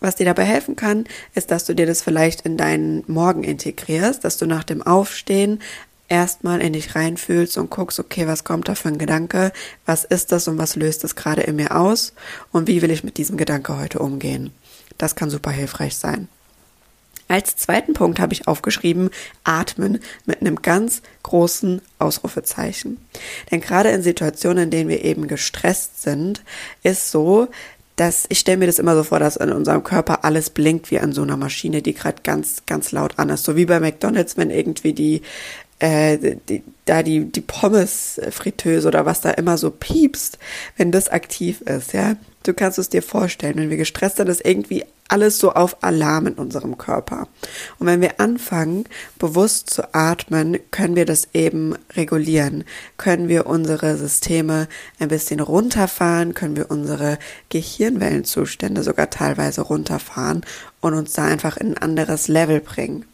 Was 0.00 0.16
dir 0.16 0.26
dabei 0.26 0.44
helfen 0.44 0.76
kann, 0.76 1.04
ist, 1.34 1.50
dass 1.50 1.64
du 1.64 1.74
dir 1.74 1.86
das 1.86 2.02
vielleicht 2.02 2.42
in 2.42 2.56
deinen 2.56 3.02
Morgen 3.06 3.44
integrierst, 3.44 4.24
dass 4.24 4.36
du 4.36 4.46
nach 4.46 4.64
dem 4.64 4.82
Aufstehen 4.82 5.60
erstmal 6.08 6.60
in 6.60 6.72
dich 6.72 6.94
reinfühlst 6.94 7.56
und 7.58 7.70
guckst, 7.70 7.98
okay, 7.98 8.26
was 8.26 8.44
kommt 8.44 8.68
da 8.68 8.74
für 8.74 8.88
ein 8.88 8.98
Gedanke, 8.98 9.52
was 9.84 10.04
ist 10.04 10.32
das 10.32 10.48
und 10.48 10.58
was 10.58 10.76
löst 10.76 11.02
es 11.04 11.16
gerade 11.16 11.42
in 11.42 11.56
mir 11.56 11.76
aus 11.76 12.12
und 12.52 12.68
wie 12.68 12.82
will 12.82 12.90
ich 12.90 13.04
mit 13.04 13.16
diesem 13.16 13.36
Gedanke 13.36 13.78
heute 13.78 13.98
umgehen. 13.98 14.52
Das 14.98 15.16
kann 15.16 15.30
super 15.30 15.50
hilfreich 15.50 15.96
sein. 15.96 16.28
Als 17.28 17.56
zweiten 17.56 17.92
Punkt 17.92 18.20
habe 18.20 18.32
ich 18.32 18.46
aufgeschrieben, 18.46 19.10
atmen 19.42 19.98
mit 20.26 20.40
einem 20.40 20.62
ganz 20.62 21.02
großen 21.24 21.82
Ausrufezeichen. 21.98 23.04
Denn 23.50 23.60
gerade 23.60 23.88
in 23.90 24.02
Situationen, 24.02 24.64
in 24.64 24.70
denen 24.70 24.88
wir 24.88 25.04
eben 25.04 25.26
gestresst 25.26 26.02
sind, 26.02 26.42
ist 26.84 27.10
so, 27.10 27.48
dass 27.96 28.26
ich 28.28 28.38
stelle 28.38 28.58
mir 28.58 28.66
das 28.66 28.78
immer 28.78 28.94
so 28.94 29.02
vor, 29.02 29.18
dass 29.18 29.36
in 29.36 29.52
unserem 29.52 29.82
Körper 29.82 30.24
alles 30.24 30.50
blinkt 30.50 30.90
wie 30.90 31.00
an 31.00 31.12
so 31.12 31.22
einer 31.22 31.38
Maschine, 31.38 31.80
die 31.82 31.94
gerade 31.94 32.22
ganz, 32.22 32.62
ganz 32.66 32.92
laut 32.92 33.18
an 33.18 33.30
ist. 33.30 33.44
So 33.44 33.56
wie 33.56 33.64
bei 33.64 33.80
McDonalds, 33.80 34.36
wenn 34.36 34.50
irgendwie 34.50 34.92
die, 34.92 35.22
äh, 35.78 36.36
die, 36.48 36.62
da 36.84 37.02
die, 37.02 37.24
die 37.24 37.40
Pommes-Fritteuse 37.40 38.86
oder 38.86 39.06
was 39.06 39.22
da 39.22 39.30
immer 39.30 39.56
so 39.56 39.70
piepst, 39.70 40.38
wenn 40.76 40.92
das 40.92 41.08
aktiv 41.08 41.62
ist, 41.62 41.94
ja. 41.94 42.16
Du 42.46 42.54
kannst 42.54 42.78
es 42.78 42.88
dir 42.88 43.02
vorstellen, 43.02 43.56
wenn 43.56 43.70
wir 43.70 43.76
gestresst 43.76 44.18
sind, 44.18 44.28
ist 44.28 44.46
irgendwie 44.46 44.84
alles 45.08 45.40
so 45.40 45.52
auf 45.52 45.82
Alarm 45.82 46.28
in 46.28 46.34
unserem 46.34 46.78
Körper. 46.78 47.26
Und 47.80 47.88
wenn 47.88 48.00
wir 48.00 48.20
anfangen, 48.20 48.84
bewusst 49.18 49.68
zu 49.68 49.92
atmen, 49.92 50.56
können 50.70 50.94
wir 50.94 51.06
das 51.06 51.28
eben 51.34 51.74
regulieren, 51.96 52.62
können 52.98 53.28
wir 53.28 53.46
unsere 53.46 53.96
Systeme 53.96 54.68
ein 55.00 55.08
bisschen 55.08 55.40
runterfahren, 55.40 56.34
können 56.34 56.54
wir 56.54 56.70
unsere 56.70 57.18
Gehirnwellenzustände 57.48 58.84
sogar 58.84 59.10
teilweise 59.10 59.62
runterfahren 59.62 60.42
und 60.80 60.94
uns 60.94 61.14
da 61.14 61.24
einfach 61.24 61.56
in 61.56 61.74
ein 61.74 61.78
anderes 61.78 62.28
Level 62.28 62.60
bringen. 62.60 63.06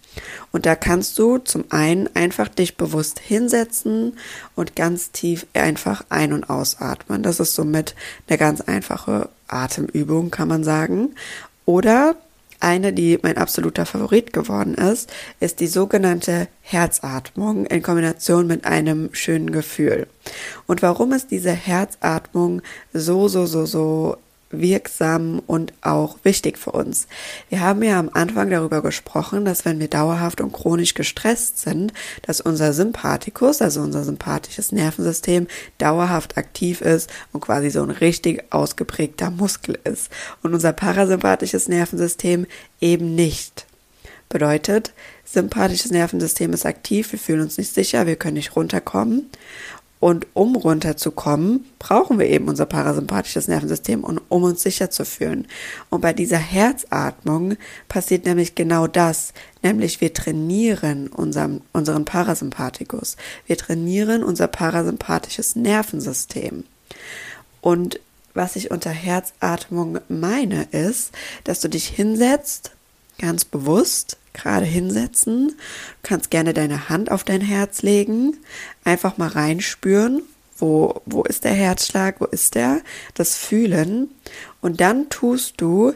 Und 0.50 0.66
da 0.66 0.74
kannst 0.74 1.18
du 1.18 1.38
zum 1.38 1.64
einen 1.70 2.08
einfach 2.14 2.48
dich 2.48 2.76
bewusst 2.76 3.18
hinsetzen 3.18 4.18
und 4.54 4.76
ganz 4.76 5.10
tief 5.10 5.46
einfach 5.54 6.04
ein- 6.08 6.32
und 6.32 6.50
ausatmen. 6.50 7.22
Das 7.22 7.40
ist 7.40 7.54
somit 7.54 7.94
eine 8.28 8.38
ganz 8.38 8.60
einfache 8.60 9.28
Atemübung, 9.48 10.30
kann 10.30 10.48
man 10.48 10.64
sagen. 10.64 11.14
Oder 11.64 12.16
eine, 12.62 12.92
die 12.92 13.18
mein 13.22 13.38
absoluter 13.38 13.86
Favorit 13.86 14.32
geworden 14.32 14.74
ist, 14.74 15.12
ist 15.40 15.60
die 15.60 15.66
sogenannte 15.66 16.48
Herzatmung 16.60 17.66
in 17.66 17.82
Kombination 17.82 18.46
mit 18.46 18.64
einem 18.64 19.10
schönen 19.12 19.50
Gefühl. 19.50 20.06
Und 20.66 20.80
warum 20.80 21.12
ist 21.12 21.30
diese 21.30 21.50
Herzatmung 21.50 22.62
so, 22.92 23.26
so, 23.26 23.46
so, 23.46 23.66
so 23.66 24.16
wirksam 24.52 25.40
und 25.46 25.72
auch 25.80 26.18
wichtig 26.22 26.58
für 26.58 26.72
uns. 26.72 27.08
Wir 27.48 27.60
haben 27.60 27.82
ja 27.82 27.98
am 27.98 28.10
Anfang 28.12 28.50
darüber 28.50 28.82
gesprochen, 28.82 29.44
dass 29.44 29.64
wenn 29.64 29.80
wir 29.80 29.88
dauerhaft 29.88 30.40
und 30.40 30.52
chronisch 30.52 30.94
gestresst 30.94 31.58
sind, 31.58 31.92
dass 32.22 32.40
unser 32.40 32.72
Sympathikus, 32.72 33.60
also 33.60 33.80
unser 33.80 34.04
sympathisches 34.04 34.70
Nervensystem, 34.72 35.48
dauerhaft 35.78 36.36
aktiv 36.36 36.80
ist 36.80 37.10
und 37.32 37.40
quasi 37.40 37.70
so 37.70 37.82
ein 37.82 37.90
richtig 37.90 38.44
ausgeprägter 38.50 39.30
Muskel 39.30 39.78
ist. 39.84 40.10
Und 40.42 40.54
unser 40.54 40.72
parasympathisches 40.72 41.68
Nervensystem 41.68 42.46
eben 42.80 43.14
nicht. 43.14 43.66
Bedeutet, 44.28 44.94
sympathisches 45.24 45.90
Nervensystem 45.90 46.54
ist 46.54 46.64
aktiv, 46.64 47.12
wir 47.12 47.18
fühlen 47.18 47.42
uns 47.42 47.58
nicht 47.58 47.74
sicher, 47.74 48.06
wir 48.06 48.16
können 48.16 48.36
nicht 48.36 48.56
runterkommen. 48.56 49.28
Und 50.02 50.26
um 50.34 50.56
runterzukommen, 50.56 51.64
brauchen 51.78 52.18
wir 52.18 52.26
eben 52.26 52.48
unser 52.48 52.66
parasympathisches 52.66 53.46
Nervensystem, 53.46 54.02
um, 54.02 54.20
um 54.28 54.42
uns 54.42 54.60
sicher 54.60 54.90
zu 54.90 55.04
fühlen. 55.04 55.46
Und 55.90 56.00
bei 56.00 56.12
dieser 56.12 56.38
Herzatmung 56.38 57.56
passiert 57.86 58.24
nämlich 58.24 58.56
genau 58.56 58.88
das, 58.88 59.32
nämlich 59.62 60.00
wir 60.00 60.12
trainieren 60.12 61.06
unseren, 61.06 61.60
unseren 61.72 62.04
Parasympathikus. 62.04 63.16
Wir 63.46 63.56
trainieren 63.56 64.24
unser 64.24 64.48
parasympathisches 64.48 65.54
Nervensystem. 65.54 66.64
Und 67.60 68.00
was 68.34 68.56
ich 68.56 68.72
unter 68.72 68.90
Herzatmung 68.90 70.00
meine, 70.08 70.64
ist, 70.72 71.12
dass 71.44 71.60
du 71.60 71.68
dich 71.68 71.86
hinsetzt, 71.86 72.72
ganz 73.22 73.44
bewusst, 73.44 74.18
gerade 74.32 74.66
hinsetzen, 74.66 75.48
du 75.48 75.54
kannst 76.02 76.30
gerne 76.30 76.52
deine 76.52 76.88
Hand 76.88 77.10
auf 77.10 77.22
dein 77.22 77.40
Herz 77.40 77.82
legen, 77.82 78.36
einfach 78.84 79.16
mal 79.16 79.28
reinspüren, 79.28 80.22
wo, 80.58 81.00
wo 81.06 81.22
ist 81.22 81.44
der 81.44 81.52
Herzschlag, 81.54 82.20
wo 82.20 82.24
ist 82.24 82.56
der, 82.56 82.80
das 83.14 83.36
Fühlen. 83.36 84.10
Und 84.60 84.80
dann 84.80 85.08
tust 85.08 85.60
du 85.60 85.94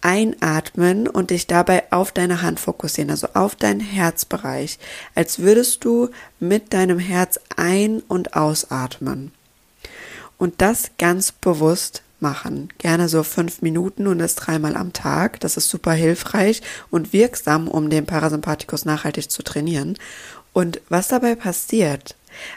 einatmen 0.00 1.06
und 1.06 1.30
dich 1.30 1.46
dabei 1.46 1.84
auf 1.92 2.12
deine 2.12 2.42
Hand 2.42 2.60
fokussieren, 2.60 3.10
also 3.10 3.28
auf 3.34 3.54
deinen 3.54 3.80
Herzbereich, 3.80 4.78
als 5.14 5.38
würdest 5.38 5.84
du 5.84 6.08
mit 6.40 6.72
deinem 6.72 6.98
Herz 6.98 7.38
ein- 7.56 8.02
und 8.08 8.34
ausatmen. 8.34 9.32
Und 10.38 10.60
das 10.60 10.90
ganz 10.98 11.30
bewusst 11.30 12.02
machen. 12.22 12.68
Gerne 12.78 13.08
so 13.08 13.22
fünf 13.22 13.60
Minuten 13.62 14.06
und 14.06 14.18
das 14.18 14.34
dreimal 14.34 14.76
am 14.76 14.92
Tag. 14.92 15.40
Das 15.40 15.56
ist 15.56 15.68
super 15.68 15.92
hilfreich 15.92 16.62
und 16.90 17.12
wirksam, 17.12 17.68
um 17.68 17.90
den 17.90 18.06
Parasympathikus 18.06 18.84
nachhaltig 18.84 19.30
zu 19.30 19.42
trainieren. 19.42 19.98
Und 20.52 20.80
was 20.88 21.08
dabei 21.08 21.34
passiert, 21.34 22.14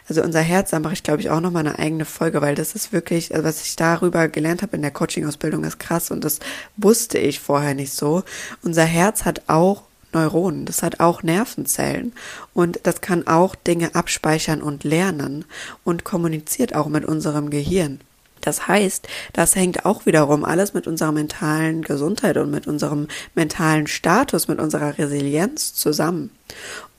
also 0.08 0.21
unser 0.21 0.41
Herz, 0.41 0.71
da 0.71 0.80
mache 0.80 0.93
ich 0.93 1.04
glaube 1.04 1.21
ich 1.21 1.30
auch 1.30 1.41
nochmal 1.41 1.65
eine 1.65 1.80
eigene 1.80 2.06
Folge, 2.06 2.41
weil 2.41 2.56
das 2.56 2.75
ist 2.75 2.93
wirklich, 2.93 3.34
also 3.34 3.45
was 3.45 3.62
ich 3.62 3.75
darüber 3.75 4.28
gelernt 4.28 4.62
habe 4.62 4.75
in 4.75 4.82
der 4.82 4.91
Coaching-Ausbildung 4.91 5.63
ist 5.63 5.80
krass 5.80 6.12
und 6.12 6.23
das 6.23 6.39
wusste 6.78 7.17
ich 7.17 7.39
vorher 7.39 7.73
nicht 7.73 7.93
so. 7.93 8.23
Unser 8.63 8.86
Herz 8.86 9.25
hat 9.25 9.43
auch 9.47 9.84
Neuronen, 10.13 10.65
das 10.65 10.82
hat 10.82 11.01
auch 11.01 11.23
Nervenzellen 11.23 12.13
und 12.54 12.80
das 12.84 13.01
kann 13.01 13.28
auch 13.28 13.54
Dinge 13.54 13.95
abspeichern 13.95 14.62
und 14.62 14.84
lernen 14.84 15.45
und 15.84 16.06
kommuniziert 16.06 16.73
auch 16.73 16.88
mit 16.88 17.06
unserem 17.06 17.49
Gehirn. 17.49 17.99
Das 18.45 18.67
heißt, 18.67 19.08
das 19.34 19.55
hängt 19.55 19.86
auch 19.86 20.05
wiederum 20.05 20.45
alles 20.45 20.73
mit 20.73 20.88
unserer 20.88 21.12
mentalen 21.12 21.81
Gesundheit 21.81 22.38
und 22.38 22.51
mit 22.51 22.67
unserem 22.67 23.08
mentalen 23.34 23.88
Status, 23.88 24.47
mit 24.47 24.60
unserer 24.60 24.97
Resilienz 24.97 25.73
zusammen. 25.73 26.29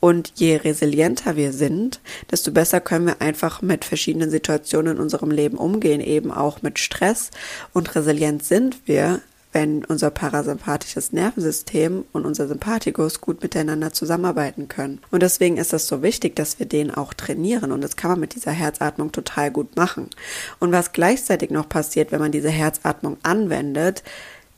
Und 0.01 0.33
je 0.35 0.57
resilienter 0.57 1.37
wir 1.37 1.53
sind, 1.53 2.01
desto 2.31 2.51
besser 2.51 2.81
können 2.81 3.07
wir 3.07 3.23
einfach 3.23 3.63
mit 3.63 3.85
verschiedenen 3.85 4.31
Situationen 4.31 4.97
in 4.97 5.03
unserem 5.03 5.31
Leben 5.31 5.57
umgehen, 5.57 6.01
eben 6.01 6.33
auch 6.33 6.63
mit 6.63 6.79
Stress. 6.79 7.31
Und 7.73 7.95
resilient 7.95 8.45
sind 8.45 8.77
wir, 8.87 9.21
wenn 9.57 9.87
unser 9.87 10.11
parasympathisches 10.11 11.15
Nervensystem 11.15 12.05
und 12.13 12.27
unser 12.27 12.47
Sympathikus 12.47 13.23
gut 13.23 13.43
miteinander 13.43 13.91
zusammenarbeiten 13.91 14.69
können. 14.69 15.01
Und 15.11 15.23
deswegen 15.23 15.57
ist 15.57 15.73
es 15.73 15.87
so 15.87 16.03
wichtig, 16.03 16.37
dass 16.37 16.59
wir 16.59 16.67
den 16.67 16.91
auch 16.91 17.15
trainieren. 17.15 17.73
Und 17.73 17.81
das 17.81 17.97
kann 17.97 18.11
man 18.11 18.21
mit 18.21 18.35
dieser 18.35 18.51
Herzatmung 18.51 19.13
total 19.13 19.51
gut 19.51 19.75
machen. 19.75 20.11
Und 20.59 20.73
was 20.73 20.93
gleichzeitig 20.93 21.49
noch 21.49 21.71
passiert, 21.71 22.13
wenn 22.13 22.21
man 22.21 22.33
diese 22.33 22.51
Herzatmung 22.51 23.17
anwendet, 23.23 24.03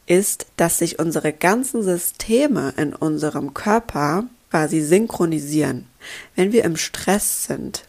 ist, 0.07 0.47
dass 0.57 0.79
sich 0.79 0.99
unsere 0.99 1.33
ganzen 1.33 1.85
Systeme 1.85 2.75
in 2.77 2.93
unserem 2.93 3.55
Körper 3.55 4.25
quasi 4.51 4.81
synchronisieren. 4.81 5.87
Wenn 6.35 6.51
wir 6.51 6.65
im 6.65 6.77
Stress 6.77 7.45
sind, 7.45 7.85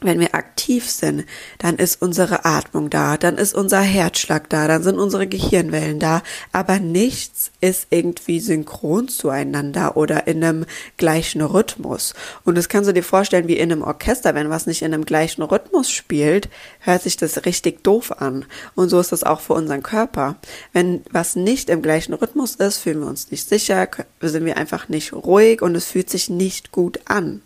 wenn 0.00 0.20
wir 0.20 0.34
aktiv 0.34 0.90
sind, 0.90 1.24
dann 1.58 1.76
ist 1.76 2.00
unsere 2.00 2.44
Atmung 2.44 2.90
da, 2.90 3.16
dann 3.16 3.36
ist 3.36 3.54
unser 3.54 3.80
Herzschlag 3.80 4.48
da, 4.48 4.68
dann 4.68 4.82
sind 4.82 4.98
unsere 4.98 5.26
Gehirnwellen 5.26 5.98
da, 5.98 6.22
aber 6.52 6.78
nichts 6.78 7.50
ist 7.60 7.88
irgendwie 7.90 8.40
synchron 8.40 9.08
zueinander 9.08 9.96
oder 9.96 10.26
in 10.26 10.42
einem 10.42 10.66
gleichen 10.96 11.42
Rhythmus. 11.42 12.14
Und 12.44 12.56
das 12.56 12.68
kannst 12.68 12.88
du 12.88 12.94
dir 12.94 13.02
vorstellen 13.02 13.48
wie 13.48 13.58
in 13.58 13.72
einem 13.72 13.82
Orchester, 13.82 14.34
wenn 14.34 14.50
was 14.50 14.66
nicht 14.66 14.82
in 14.82 14.94
einem 14.94 15.04
gleichen 15.04 15.42
Rhythmus 15.42 15.90
spielt, 15.90 16.48
hört 16.80 17.02
sich 17.02 17.16
das 17.16 17.44
richtig 17.44 17.82
doof 17.82 18.20
an. 18.20 18.44
Und 18.74 18.88
so 18.88 19.00
ist 19.00 19.12
das 19.12 19.24
auch 19.24 19.40
für 19.40 19.54
unseren 19.54 19.82
Körper. 19.82 20.36
Wenn 20.72 21.02
was 21.10 21.36
nicht 21.36 21.70
im 21.70 21.82
gleichen 21.82 22.14
Rhythmus 22.14 22.56
ist, 22.56 22.78
fühlen 22.78 23.00
wir 23.00 23.08
uns 23.08 23.30
nicht 23.30 23.48
sicher, 23.48 23.88
sind 24.20 24.44
wir 24.44 24.56
einfach 24.56 24.88
nicht 24.88 25.12
ruhig 25.12 25.62
und 25.62 25.74
es 25.74 25.86
fühlt 25.86 26.10
sich 26.10 26.30
nicht 26.30 26.72
gut 26.72 27.00
an. 27.04 27.42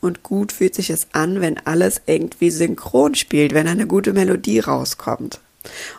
Und 0.00 0.22
gut 0.22 0.52
fühlt 0.52 0.74
sich 0.74 0.90
es 0.90 1.08
an, 1.12 1.40
wenn 1.40 1.58
alles 1.58 2.02
irgendwie 2.06 2.50
synchron 2.50 3.14
spielt, 3.14 3.54
wenn 3.54 3.68
eine 3.68 3.86
gute 3.86 4.12
Melodie 4.12 4.60
rauskommt. 4.60 5.40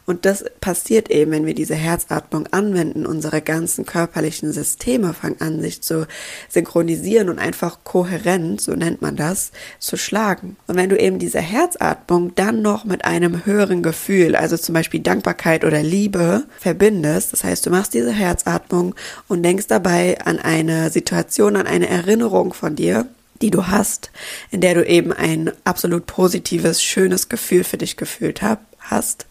Und 0.06 0.26
das 0.26 0.46
passiert 0.62 1.12
eben, 1.12 1.32
wenn 1.32 1.46
wir 1.46 1.54
diese 1.54 1.76
Herzatmung 1.76 2.48
anwenden. 2.52 3.06
Unsere 3.06 3.42
ganzen 3.42 3.86
körperlichen 3.86 4.52
Systeme 4.52 5.14
fangen 5.14 5.42
an, 5.42 5.62
sich 5.62 5.82
zu 5.82 6.08
synchronisieren 6.48 7.30
und 7.30 7.40
einfach 7.40 7.80
kohärent, 7.84 8.62
so 8.62 8.74
nennt 8.74 9.02
man 9.02 9.16
das, 9.16 9.52
zu 9.80 9.98
schlagen. 9.98 10.58
Und 10.68 10.76
wenn 10.76 10.90
du 10.90 10.98
eben 10.98 11.20
diese 11.20 11.42
Herzatmung 11.42 12.34
dann 12.36 12.62
noch 12.62 12.86
mit 12.86 13.06
einem 13.06 13.46
höheren 13.46 13.84
Gefühl, 13.84 14.36
also 14.36 14.58
zum 14.58 14.74
Beispiel 14.74 15.02
Dankbarkeit 15.02 15.64
oder 15.64 15.84
Liebe, 15.84 16.44
verbindest, 16.60 17.34
das 17.34 17.44
heißt, 17.44 17.66
du 17.66 17.70
machst 17.70 17.94
diese 17.94 18.12
Herzatmung 18.12 18.96
und 19.28 19.44
denkst 19.44 19.68
dabei 19.68 20.20
an 20.24 20.40
eine 20.40 20.90
Situation, 20.90 21.56
an 21.56 21.68
eine 21.68 21.90
Erinnerung 21.90 22.54
von 22.54 22.76
dir, 22.76 23.08
die 23.42 23.52
du 23.52 23.68
hast, 23.68 24.12
in 24.52 24.62
der 24.62 24.74
du 24.74 24.86
eben 24.86 25.14
ein 25.14 25.52
absolut 25.64 26.06
positives, 26.06 26.84
schönes 26.84 27.30
Gefühl 27.30 27.64
für 27.64 27.78
dich 27.78 27.98
gefühlt 27.98 28.42
hab, 28.42 28.70
hast, 28.82 29.28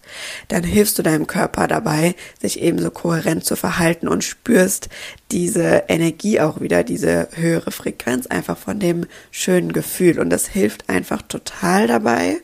dann 0.49 0.63
hilfst 0.63 0.99
du 0.99 1.03
deinem 1.03 1.27
Körper 1.27 1.67
dabei, 1.67 2.15
sich 2.41 2.61
ebenso 2.61 2.91
kohärent 2.91 3.45
zu 3.45 3.57
verhalten 3.57 4.09
und 4.09 4.25
spürst 4.25 4.89
diese 5.31 5.85
Energie 5.89 6.41
auch 6.41 6.61
wieder, 6.61 6.85
diese 6.85 7.29
höhere 7.35 7.71
Frequenz 7.71 8.27
einfach 8.27 8.57
von 8.57 8.79
dem 8.79 9.07
schönen 9.31 9.73
Gefühl. 9.73 10.19
Und 10.19 10.31
das 10.31 10.47
hilft 10.47 10.89
einfach 10.89 11.23
total 11.23 11.87
dabei, 11.87 12.41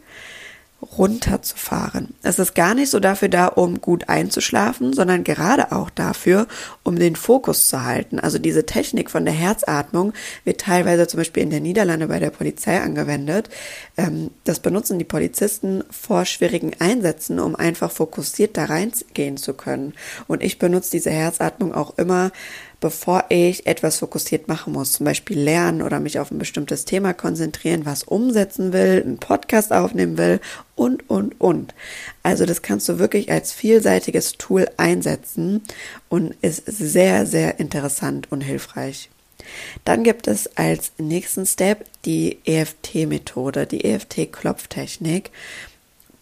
runterzufahren. 0.98 2.14
Es 2.22 2.38
ist 2.38 2.54
gar 2.54 2.74
nicht 2.74 2.90
so 2.90 3.00
dafür 3.00 3.28
da, 3.28 3.46
um 3.46 3.80
gut 3.80 4.08
einzuschlafen, 4.08 4.92
sondern 4.92 5.24
gerade 5.24 5.72
auch 5.72 5.90
dafür, 5.90 6.46
um 6.82 6.98
den 6.98 7.16
Fokus 7.16 7.68
zu 7.68 7.84
halten. 7.84 8.18
Also 8.18 8.38
diese 8.38 8.66
Technik 8.66 9.10
von 9.10 9.24
der 9.24 9.34
Herzatmung 9.34 10.12
wird 10.44 10.60
teilweise 10.60 11.06
zum 11.06 11.18
Beispiel 11.18 11.42
in 11.42 11.50
der 11.50 11.60
Niederlande 11.60 12.08
bei 12.08 12.18
der 12.18 12.30
Polizei 12.30 12.80
angewendet. 12.80 13.48
Ähm, 13.96 14.30
das 14.44 14.60
benutzen 14.60 14.98
die 14.98 15.04
Polizisten 15.04 15.84
vor 15.90 16.24
schwierigen 16.24 16.72
Einsätzen, 16.78 17.40
um 17.40 17.56
einfach 17.56 17.90
fokussiert 17.90 18.56
da 18.56 18.66
reingehen 18.66 19.36
zu 19.36 19.54
können. 19.54 19.94
Und 20.26 20.42
ich 20.42 20.58
benutze 20.58 20.90
diese 20.90 21.10
Herzatmung 21.10 21.74
auch 21.74 21.98
immer 21.98 22.30
bevor 22.84 23.24
ich 23.30 23.66
etwas 23.66 24.00
fokussiert 24.00 24.46
machen 24.46 24.74
muss, 24.74 24.92
zum 24.92 25.06
Beispiel 25.06 25.40
lernen 25.40 25.80
oder 25.80 26.00
mich 26.00 26.18
auf 26.18 26.30
ein 26.30 26.36
bestimmtes 26.36 26.84
Thema 26.84 27.14
konzentrieren, 27.14 27.86
was 27.86 28.02
umsetzen 28.02 28.74
will, 28.74 29.02
einen 29.02 29.16
Podcast 29.16 29.72
aufnehmen 29.72 30.18
will 30.18 30.38
und, 30.74 31.08
und, 31.08 31.40
und. 31.40 31.72
Also 32.22 32.44
das 32.44 32.60
kannst 32.60 32.86
du 32.90 32.98
wirklich 32.98 33.32
als 33.32 33.54
vielseitiges 33.54 34.32
Tool 34.32 34.68
einsetzen 34.76 35.62
und 36.10 36.34
ist 36.42 36.66
sehr, 36.66 37.24
sehr 37.24 37.58
interessant 37.58 38.30
und 38.30 38.42
hilfreich. 38.42 39.08
Dann 39.86 40.04
gibt 40.04 40.28
es 40.28 40.54
als 40.58 40.92
nächsten 40.98 41.46
Step 41.46 41.86
die 42.04 42.38
EFT-Methode, 42.44 43.66
die 43.66 43.82
EFT-Klopftechnik. 43.82 45.30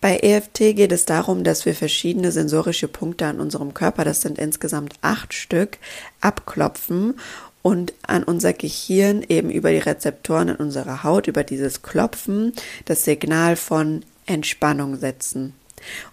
Bei 0.02 0.16
EFT 0.16 0.74
geht 0.74 0.90
es 0.90 1.04
darum, 1.04 1.44
dass 1.44 1.64
wir 1.64 1.76
verschiedene 1.76 2.32
sensorische 2.32 2.88
Punkte 2.88 3.26
an 3.26 3.38
unserem 3.38 3.72
Körper, 3.72 4.04
das 4.04 4.20
sind 4.20 4.36
insgesamt 4.36 4.94
acht 5.00 5.32
Stück, 5.32 5.78
abklopfen 6.20 7.14
und 7.62 7.94
an 8.02 8.24
unser 8.24 8.52
Gehirn 8.52 9.24
eben 9.28 9.48
über 9.48 9.70
die 9.70 9.78
Rezeptoren 9.78 10.48
in 10.48 10.56
unserer 10.56 11.04
Haut, 11.04 11.28
über 11.28 11.44
dieses 11.44 11.82
Klopfen, 11.82 12.52
das 12.84 13.04
Signal 13.04 13.54
von 13.54 14.04
Entspannung 14.26 14.96
setzen. 14.96 15.54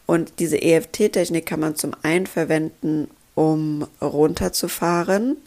Und 0.06 0.34
diese 0.38 0.62
EFT-Technik 0.62 1.48
kann 1.48 1.60
man 1.60 1.76
zum 1.76 1.96
einen 2.04 2.28
verwenden, 2.28 3.08
um 3.34 3.88
runterzufahren, 4.02 5.38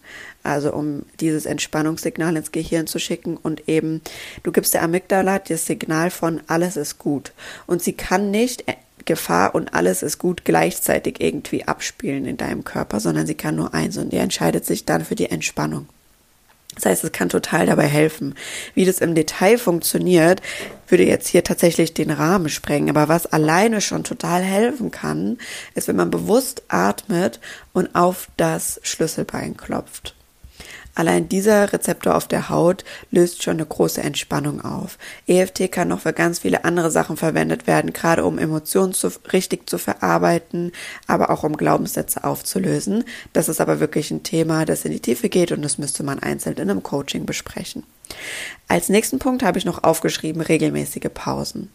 also 0.42 0.72
um 0.72 1.04
dieses 1.20 1.46
Entspannungssignal 1.46 2.36
ins 2.36 2.52
Gehirn 2.52 2.86
zu 2.86 2.98
schicken 2.98 3.36
und 3.36 3.68
eben, 3.68 4.00
du 4.42 4.52
gibst 4.52 4.74
der 4.74 4.82
Amygdala 4.82 5.38
das 5.38 5.66
Signal 5.66 6.10
von 6.10 6.40
alles 6.46 6.76
ist 6.76 6.98
gut 6.98 7.32
und 7.66 7.82
sie 7.82 7.92
kann 7.92 8.30
nicht 8.30 8.64
Gefahr 9.04 9.54
und 9.54 9.74
alles 9.74 10.02
ist 10.02 10.18
gut 10.18 10.44
gleichzeitig 10.44 11.20
irgendwie 11.20 11.64
abspielen 11.64 12.24
in 12.26 12.36
deinem 12.36 12.64
Körper, 12.64 13.00
sondern 13.00 13.26
sie 13.26 13.34
kann 13.34 13.56
nur 13.56 13.74
eins 13.74 13.96
und 13.96 14.12
die 14.12 14.18
entscheidet 14.18 14.64
sich 14.64 14.84
dann 14.84 15.04
für 15.04 15.14
die 15.14 15.30
Entspannung. 15.30 15.88
Das 16.74 16.86
heißt, 16.86 17.04
es 17.04 17.12
kann 17.12 17.28
total 17.28 17.66
dabei 17.66 17.86
helfen. 17.86 18.34
Wie 18.74 18.86
das 18.86 19.00
im 19.00 19.14
Detail 19.14 19.58
funktioniert, 19.58 20.40
würde 20.88 21.04
jetzt 21.04 21.28
hier 21.28 21.44
tatsächlich 21.44 21.92
den 21.92 22.10
Rahmen 22.10 22.48
sprengen. 22.48 22.88
Aber 22.88 23.08
was 23.08 23.26
alleine 23.26 23.82
schon 23.82 24.04
total 24.04 24.40
helfen 24.40 24.90
kann, 24.90 25.36
ist, 25.74 25.88
wenn 25.88 25.96
man 25.96 26.10
bewusst 26.10 26.62
atmet 26.68 27.40
und 27.74 27.94
auf 27.94 28.28
das 28.38 28.80
Schlüsselbein 28.84 29.56
klopft. 29.56 30.14
Allein 30.94 31.28
dieser 31.28 31.72
Rezeptor 31.72 32.14
auf 32.14 32.28
der 32.28 32.48
Haut 32.50 32.84
löst 33.10 33.42
schon 33.42 33.54
eine 33.54 33.66
große 33.66 34.02
Entspannung 34.02 34.62
auf. 34.62 34.98
EFT 35.26 35.72
kann 35.72 35.88
noch 35.88 36.00
für 36.00 36.12
ganz 36.12 36.40
viele 36.40 36.64
andere 36.64 36.90
Sachen 36.90 37.16
verwendet 37.16 37.66
werden, 37.66 37.92
gerade 37.92 38.24
um 38.24 38.38
Emotionen 38.38 38.92
zu, 38.92 39.10
richtig 39.32 39.68
zu 39.68 39.78
verarbeiten, 39.78 40.72
aber 41.06 41.30
auch 41.30 41.44
um 41.44 41.56
Glaubenssätze 41.56 42.24
aufzulösen. 42.24 43.04
Das 43.32 43.48
ist 43.48 43.60
aber 43.60 43.80
wirklich 43.80 44.10
ein 44.10 44.22
Thema, 44.22 44.64
das 44.64 44.84
in 44.84 44.92
die 44.92 45.00
Tiefe 45.00 45.28
geht 45.28 45.52
und 45.52 45.62
das 45.62 45.78
müsste 45.78 46.02
man 46.02 46.18
einzeln 46.18 46.56
in 46.56 46.70
einem 46.70 46.82
Coaching 46.82 47.24
besprechen. 47.24 47.84
Als 48.72 48.88
nächsten 48.88 49.18
Punkt 49.18 49.42
habe 49.42 49.58
ich 49.58 49.66
noch 49.66 49.84
aufgeschrieben 49.84 50.40
regelmäßige 50.40 51.10
Pausen. 51.12 51.70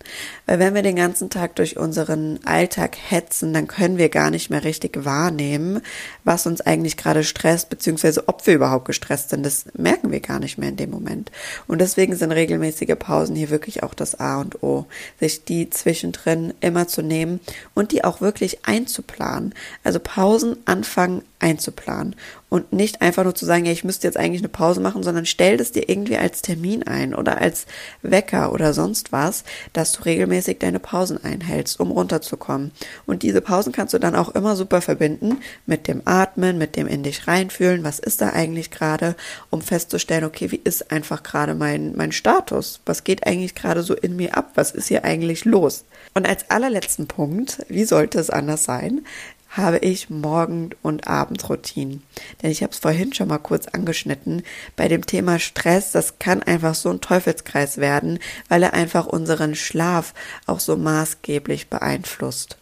Weil 0.47 0.57
wenn 0.57 0.73
wir 0.73 0.81
den 0.81 0.95
ganzen 0.95 1.29
Tag 1.29 1.55
durch 1.55 1.77
unseren 1.77 2.39
Alltag 2.43 2.97
hetzen, 2.97 3.53
dann 3.53 3.67
können 3.67 3.99
wir 3.99 4.09
gar 4.09 4.31
nicht 4.31 4.49
mehr 4.49 4.63
richtig 4.63 5.05
wahrnehmen, 5.05 5.81
was 6.23 6.47
uns 6.47 6.59
eigentlich 6.59 6.97
gerade 6.97 7.23
stresst, 7.23 7.69
beziehungsweise 7.69 8.27
ob 8.27 8.47
wir 8.47 8.55
überhaupt 8.55 8.85
gestresst 8.85 9.29
sind. 9.29 9.45
Das 9.45 9.65
merken 9.77 10.11
wir 10.11 10.21
gar 10.21 10.39
nicht 10.39 10.57
mehr 10.57 10.69
in 10.69 10.75
dem 10.75 10.89
Moment. 10.89 11.31
Und 11.67 11.81
deswegen 11.81 12.15
sind 12.15 12.31
regelmäßige 12.31 12.95
Pausen 12.97 13.35
hier 13.35 13.51
wirklich 13.51 13.83
auch 13.83 13.93
das 13.93 14.19
A 14.19 14.41
und 14.41 14.63
O. 14.63 14.87
Sich 15.19 15.45
die 15.45 15.69
zwischendrin 15.69 16.55
immer 16.61 16.87
zu 16.87 17.03
nehmen 17.03 17.41
und 17.75 17.91
die 17.91 18.03
auch 18.03 18.21
wirklich 18.21 18.65
einzuplanen. 18.65 19.53
Also 19.83 19.99
Pausen 19.99 20.57
anfangen 20.65 21.21
einzuplanen 21.39 22.15
und 22.49 22.71
nicht 22.71 23.01
einfach 23.01 23.25
nur 23.25 23.35
zu 23.35 23.45
sagen, 23.45 23.65
ja, 23.65 23.71
ich 23.71 23.83
müsste 23.83 24.07
jetzt 24.07 24.17
eigentlich 24.17 24.41
eine 24.41 24.47
Pause 24.47 24.79
machen, 24.79 25.03
sondern 25.03 25.25
stell 25.25 25.57
das 25.57 25.73
dir 25.73 25.89
irgendwie 25.89 26.17
als 26.17 26.41
Termin 26.41 26.83
ein 26.83 27.13
oder 27.13 27.41
als 27.41 27.65
Wecker 28.01 28.53
oder 28.53 28.73
sonst 28.73 29.11
was, 29.11 29.43
dass 29.73 29.91
du 29.91 30.03
regelmäßig 30.03 30.59
deine 30.59 30.79
Pausen 30.79 31.21
einhältst, 31.21 31.79
um 31.79 31.91
runterzukommen. 31.91 32.71
Und 33.05 33.23
diese 33.23 33.41
Pausen 33.41 33.73
kannst 33.73 33.93
du 33.93 33.99
dann 33.99 34.15
auch 34.15 34.29
immer 34.29 34.55
super 34.55 34.81
verbinden 34.81 35.39
mit 35.65 35.87
dem 35.87 36.01
Atmen, 36.05 36.57
mit 36.57 36.77
dem 36.77 36.87
in 36.87 37.03
dich 37.03 37.27
reinfühlen, 37.27 37.83
was 37.83 37.99
ist 37.99 38.21
da 38.21 38.29
eigentlich 38.29 38.71
gerade, 38.71 39.15
um 39.49 39.61
festzustellen, 39.61 40.23
okay, 40.23 40.51
wie 40.51 40.61
ist 40.63 40.91
einfach 40.91 41.23
gerade 41.23 41.53
mein, 41.53 41.95
mein 41.97 42.13
Status? 42.13 42.79
Was 42.85 43.03
geht 43.03 43.27
eigentlich 43.27 43.55
gerade 43.55 43.83
so 43.83 43.93
in 43.93 44.15
mir 44.15 44.37
ab? 44.37 44.51
Was 44.55 44.71
ist 44.71 44.87
hier 44.87 45.03
eigentlich 45.03 45.43
los? 45.43 45.83
Und 46.13 46.27
als 46.27 46.49
allerletzten 46.49 47.07
Punkt, 47.07 47.65
wie 47.67 47.83
sollte 47.83 48.19
es 48.19 48.29
anders 48.29 48.63
sein, 48.63 49.01
habe 49.49 49.79
ich 49.79 50.09
Morgen- 50.09 50.71
und 50.81 51.07
Abendroutinen. 51.07 52.03
Denn 52.41 52.51
ich 52.51 52.63
habe 52.63 52.73
es 52.73 52.79
vorhin 52.79 53.13
schon 53.13 53.27
mal 53.27 53.37
kurz 53.37 53.67
angeschnitten. 53.67 54.43
Bei 54.75 54.87
dem 54.87 55.05
Thema 55.05 55.39
Stress, 55.39 55.91
das 55.91 56.19
kann 56.19 56.43
einfach 56.43 56.75
so 56.75 56.89
ein 56.89 57.01
Teufelskreis 57.01 57.77
werden, 57.77 58.19
weil 58.49 58.63
er 58.63 58.73
einfach 58.73 59.05
unseren 59.07 59.55
Schlaf 59.55 60.13
auch 60.45 60.59
so 60.59 60.75
maßgeblich 60.75 61.69
beeinflusst. 61.69 62.57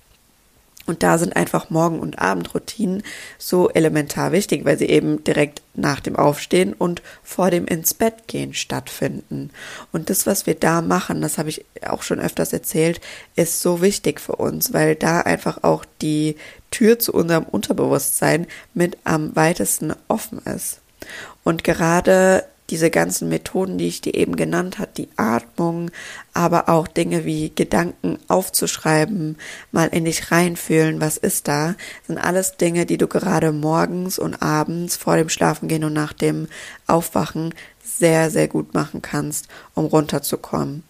Und 0.86 1.02
da 1.02 1.18
sind 1.18 1.36
einfach 1.36 1.70
Morgen- 1.70 2.00
und 2.00 2.20
Abendroutinen 2.20 3.04
so 3.38 3.70
elementar 3.70 4.32
wichtig, 4.32 4.66
weil 4.66 4.78
sie 4.78 4.86
eben 4.86 5.24
direkt 5.24 5.62
nach 5.74 6.00
dem 6.00 6.16
Aufstehen 6.16 6.74
und 6.74 7.02
vor 7.24 7.50
dem 7.50 7.66
ins 7.66 7.94
Bett 7.94 8.28
gehen 8.28 8.54
stattfinden. 8.54 9.50
Und 9.92 10.10
das, 10.10 10.28
was 10.28 10.46
wir 10.46 10.56
da 10.56 10.82
machen, 10.82 11.22
das 11.22 11.38
habe 11.38 11.50
ich 11.50 11.66
auch 11.88 12.04
schon 12.04 12.20
öfters 12.20 12.54
erzählt, 12.54 13.02
ist 13.36 13.62
so 13.62 13.82
wichtig 13.82 14.22
für 14.22 14.36
uns, 14.36 14.74
weil 14.74 14.96
da 14.96 15.22
einfach 15.22 15.64
auch 15.64 15.86
die 16.02 16.36
Tür 16.70 17.00
zu 17.00 17.14
unserem 17.14 17.46
Unterbewusstsein 17.46 18.48
mit 18.74 18.98
am 19.04 19.36
weitesten 19.36 19.94
offen 20.08 20.40
ist. 20.40 20.82
Und 21.44 21.64
gerade 21.64 22.46
diese 22.70 22.90
ganzen 22.90 23.30
Methoden, 23.30 23.78
die 23.78 23.88
ich 23.88 24.02
dir 24.02 24.16
eben 24.16 24.36
genannt 24.36 24.80
hat, 24.80 24.98
die 24.98 25.10
Atmung, 25.18 25.92
aber 26.34 26.70
auch 26.70 26.88
Dinge 26.88 27.26
wie 27.26 27.52
Gedanken 27.54 28.18
aufzuschreiben, 28.28 29.38
mal 29.72 29.88
in 29.88 30.06
dich 30.06 30.32
reinfühlen, 30.32 31.00
was 31.02 31.18
ist 31.18 31.48
da, 31.48 31.76
sind 32.08 32.18
alles 32.18 32.58
Dinge, 32.58 32.86
die 32.86 32.98
du 32.98 33.08
gerade 33.08 33.52
morgens 33.52 34.18
und 34.18 34.42
abends 34.42 34.98
vor 34.98 35.16
dem 35.18 35.30
Schlafengehen 35.30 35.84
und 35.84 35.94
nach 35.94 36.14
dem 36.14 36.48
Aufwachen 36.88 37.54
sehr, 37.84 38.32
sehr 38.32 38.48
gut 38.48 38.74
machen 38.74 39.02
kannst, 39.02 39.48
um 39.74 39.86
runterzukommen. 39.86 40.84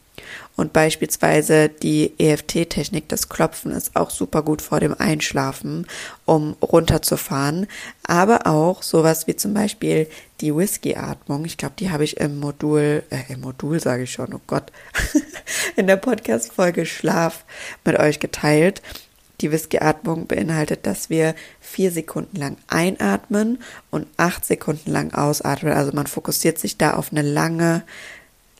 Und 0.55 0.71
beispielsweise 0.71 1.69
die 1.69 2.13
EFT-Technik, 2.17 3.09
das 3.09 3.27
Klopfen, 3.27 3.71
ist 3.71 3.95
auch 3.95 4.09
super 4.09 4.41
gut 4.41 4.61
vor 4.61 4.79
dem 4.79 4.95
Einschlafen, 4.97 5.85
um 6.23 6.55
runterzufahren. 6.61 7.67
Aber 8.03 8.47
auch 8.47 8.81
sowas 8.81 9.27
wie 9.27 9.35
zum 9.35 9.53
Beispiel 9.53 10.07
die 10.41 10.55
Whisky-Atmung. 10.55 11.45
Ich 11.45 11.57
glaube, 11.57 11.75
die 11.77 11.91
habe 11.91 12.05
ich 12.05 12.17
im 12.17 12.39
Modul, 12.39 13.03
äh, 13.09 13.33
im 13.33 13.41
Modul 13.41 13.79
sage 13.79 14.03
ich 14.03 14.11
schon, 14.11 14.33
oh 14.33 14.41
Gott, 14.47 14.71
in 15.75 15.87
der 15.87 15.97
Podcast-Folge 15.97 16.85
Schlaf 16.85 17.43
mit 17.83 17.99
euch 17.99 18.19
geteilt. 18.19 18.81
Die 19.41 19.51
Whisky-Atmung 19.51 20.27
beinhaltet, 20.27 20.85
dass 20.85 21.09
wir 21.09 21.35
vier 21.59 21.91
Sekunden 21.91 22.37
lang 22.37 22.55
einatmen 22.67 23.61
und 23.91 24.07
acht 24.15 24.45
Sekunden 24.45 24.89
lang 24.89 25.13
ausatmen. 25.13 25.73
Also 25.73 25.91
man 25.91 26.07
fokussiert 26.07 26.57
sich 26.57 26.77
da 26.77 26.93
auf 26.93 27.11
eine 27.11 27.21
lange 27.21 27.83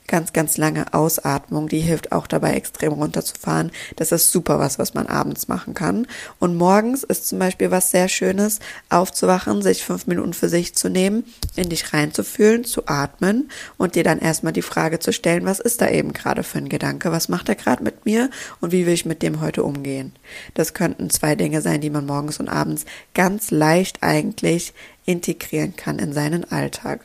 ganz, 0.07 0.33
ganz 0.33 0.57
lange 0.57 0.93
Ausatmung, 0.93 1.67
die 1.67 1.79
hilft 1.79 2.11
auch 2.11 2.27
dabei, 2.27 2.53
extrem 2.53 2.93
runterzufahren. 2.93 3.71
Das 3.95 4.11
ist 4.11 4.31
super 4.31 4.59
was, 4.59 4.77
was 4.77 4.93
man 4.93 5.07
abends 5.07 5.47
machen 5.47 5.73
kann. 5.73 6.07
Und 6.39 6.55
morgens 6.55 7.03
ist 7.03 7.27
zum 7.27 7.39
Beispiel 7.39 7.71
was 7.71 7.91
sehr 7.91 8.07
Schönes, 8.07 8.59
aufzuwachen, 8.89 9.61
sich 9.61 9.83
fünf 9.83 10.07
Minuten 10.07 10.33
für 10.33 10.49
sich 10.49 10.75
zu 10.75 10.89
nehmen, 10.89 11.23
in 11.55 11.69
dich 11.69 11.93
reinzufühlen, 11.93 12.65
zu 12.65 12.87
atmen 12.87 13.49
und 13.77 13.95
dir 13.95 14.03
dann 14.03 14.19
erstmal 14.19 14.53
die 14.53 14.61
Frage 14.61 14.99
zu 14.99 15.11
stellen, 15.11 15.45
was 15.45 15.59
ist 15.59 15.81
da 15.81 15.89
eben 15.89 16.13
gerade 16.13 16.43
für 16.43 16.59
ein 16.59 16.69
Gedanke? 16.69 17.11
Was 17.11 17.29
macht 17.29 17.49
er 17.49 17.55
gerade 17.55 17.83
mit 17.83 18.05
mir? 18.05 18.29
Und 18.61 18.71
wie 18.71 18.85
will 18.85 18.93
ich 18.93 19.05
mit 19.05 19.21
dem 19.21 19.41
heute 19.41 19.63
umgehen? 19.63 20.13
Das 20.53 20.73
könnten 20.73 21.09
zwei 21.09 21.35
Dinge 21.35 21.61
sein, 21.61 21.81
die 21.81 21.89
man 21.89 22.05
morgens 22.05 22.39
und 22.39 22.49
abends 22.49 22.85
ganz 23.13 23.51
leicht 23.51 24.03
eigentlich 24.03 24.73
integrieren 25.05 25.75
kann 25.75 25.99
in 25.99 26.13
seinen 26.13 26.49
Alltag. 26.51 27.01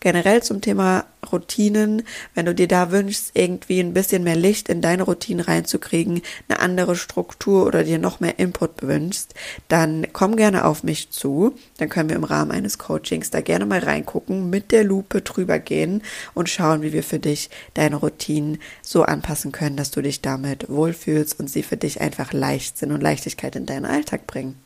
Generell 0.00 0.42
zum 0.42 0.60
Thema 0.60 1.04
Routinen, 1.32 2.02
wenn 2.34 2.46
du 2.46 2.54
dir 2.54 2.68
da 2.68 2.90
wünschst, 2.90 3.32
irgendwie 3.34 3.80
ein 3.80 3.92
bisschen 3.92 4.22
mehr 4.22 4.36
Licht 4.36 4.68
in 4.68 4.80
deine 4.80 5.02
Routinen 5.02 5.44
reinzukriegen, 5.44 6.22
eine 6.48 6.60
andere 6.60 6.96
Struktur 6.96 7.66
oder 7.66 7.84
dir 7.84 7.98
noch 7.98 8.20
mehr 8.20 8.38
Input 8.38 8.82
wünschst, 8.82 9.34
dann 9.68 10.06
komm 10.12 10.36
gerne 10.36 10.64
auf 10.64 10.82
mich 10.82 11.10
zu. 11.10 11.54
Dann 11.78 11.88
können 11.88 12.08
wir 12.08 12.16
im 12.16 12.24
Rahmen 12.24 12.50
eines 12.50 12.78
Coachings 12.78 13.30
da 13.30 13.40
gerne 13.40 13.66
mal 13.66 13.80
reingucken, 13.80 14.50
mit 14.50 14.72
der 14.72 14.84
Lupe 14.84 15.22
drüber 15.22 15.58
gehen 15.58 16.02
und 16.34 16.48
schauen, 16.48 16.82
wie 16.82 16.92
wir 16.92 17.02
für 17.02 17.18
dich 17.18 17.50
deine 17.74 17.96
Routinen 17.96 18.58
so 18.82 19.02
anpassen 19.02 19.52
können, 19.52 19.76
dass 19.76 19.90
du 19.90 20.02
dich 20.02 20.22
damit 20.22 20.68
wohlfühlst 20.68 21.38
und 21.40 21.50
sie 21.50 21.62
für 21.62 21.76
dich 21.76 22.00
einfach 22.00 22.32
leicht 22.32 22.78
sind 22.78 22.92
und 22.92 23.02
Leichtigkeit 23.02 23.56
in 23.56 23.66
deinen 23.66 23.86
Alltag 23.86 24.26
bringen. 24.26 24.56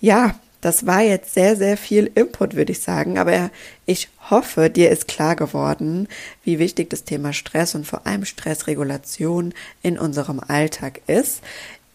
Ja, 0.00 0.34
das 0.62 0.86
war 0.86 1.02
jetzt 1.02 1.34
sehr, 1.34 1.56
sehr 1.56 1.76
viel 1.76 2.10
Input, 2.14 2.54
würde 2.54 2.72
ich 2.72 2.80
sagen, 2.80 3.18
aber 3.18 3.50
ich 3.84 4.08
hoffe, 4.30 4.70
dir 4.70 4.90
ist 4.90 5.08
klar 5.08 5.36
geworden, 5.36 6.08
wie 6.44 6.58
wichtig 6.58 6.88
das 6.88 7.04
Thema 7.04 7.32
Stress 7.32 7.74
und 7.74 7.86
vor 7.86 8.06
allem 8.06 8.24
Stressregulation 8.24 9.52
in 9.82 9.98
unserem 9.98 10.40
Alltag 10.40 11.02
ist. 11.08 11.42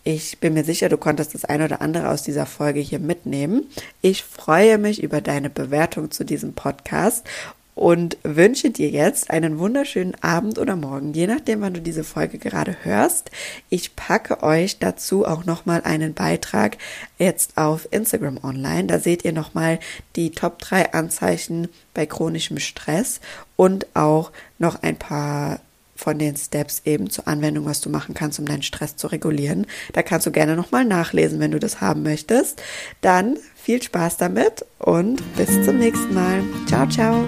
Ich 0.03 0.39
bin 0.39 0.53
mir 0.53 0.63
sicher, 0.63 0.89
du 0.89 0.97
konntest 0.97 1.33
das 1.33 1.45
eine 1.45 1.65
oder 1.65 1.81
andere 1.81 2.09
aus 2.09 2.23
dieser 2.23 2.45
Folge 2.45 2.79
hier 2.81 2.99
mitnehmen. 2.99 3.67
Ich 4.01 4.23
freue 4.23 4.77
mich 4.77 5.01
über 5.01 5.21
deine 5.21 5.49
Bewertung 5.49 6.11
zu 6.11 6.23
diesem 6.23 6.53
Podcast 6.53 7.25
und 7.77 8.17
wünsche 8.23 8.71
dir 8.71 8.89
jetzt 8.89 9.29
einen 9.29 9.59
wunderschönen 9.59 10.15
Abend 10.21 10.57
oder 10.57 10.75
Morgen, 10.75 11.13
je 11.13 11.27
nachdem, 11.27 11.61
wann 11.61 11.75
du 11.75 11.81
diese 11.81 12.03
Folge 12.03 12.39
gerade 12.39 12.75
hörst. 12.81 13.29
Ich 13.69 13.95
packe 13.95 14.41
euch 14.41 14.79
dazu 14.79 15.25
auch 15.25 15.45
nochmal 15.45 15.81
einen 15.83 16.15
Beitrag 16.15 16.77
jetzt 17.19 17.55
auf 17.55 17.87
Instagram 17.91 18.39
online. 18.43 18.85
Da 18.85 18.97
seht 18.97 19.23
ihr 19.23 19.31
nochmal 19.31 19.79
die 20.15 20.31
Top 20.31 20.57
3 20.59 20.93
Anzeichen 20.93 21.67
bei 21.93 22.07
chronischem 22.07 22.57
Stress 22.57 23.21
und 23.55 23.85
auch 23.95 24.31
noch 24.57 24.81
ein 24.81 24.97
paar 24.97 25.59
von 25.95 26.17
den 26.17 26.35
Steps 26.35 26.81
eben 26.85 27.09
zur 27.09 27.27
Anwendung, 27.27 27.65
was 27.65 27.81
du 27.81 27.89
machen 27.89 28.15
kannst, 28.15 28.39
um 28.39 28.45
deinen 28.45 28.63
Stress 28.63 28.95
zu 28.95 29.07
regulieren. 29.07 29.65
Da 29.93 30.03
kannst 30.03 30.25
du 30.25 30.31
gerne 30.31 30.55
nochmal 30.55 30.85
nachlesen, 30.85 31.39
wenn 31.39 31.51
du 31.51 31.59
das 31.59 31.81
haben 31.81 32.03
möchtest. 32.03 32.61
Dann 33.01 33.37
viel 33.55 33.81
Spaß 33.81 34.17
damit 34.17 34.65
und 34.79 35.21
bis 35.35 35.63
zum 35.65 35.77
nächsten 35.77 36.13
Mal. 36.13 36.43
Ciao, 36.67 36.87
ciao. 36.87 37.25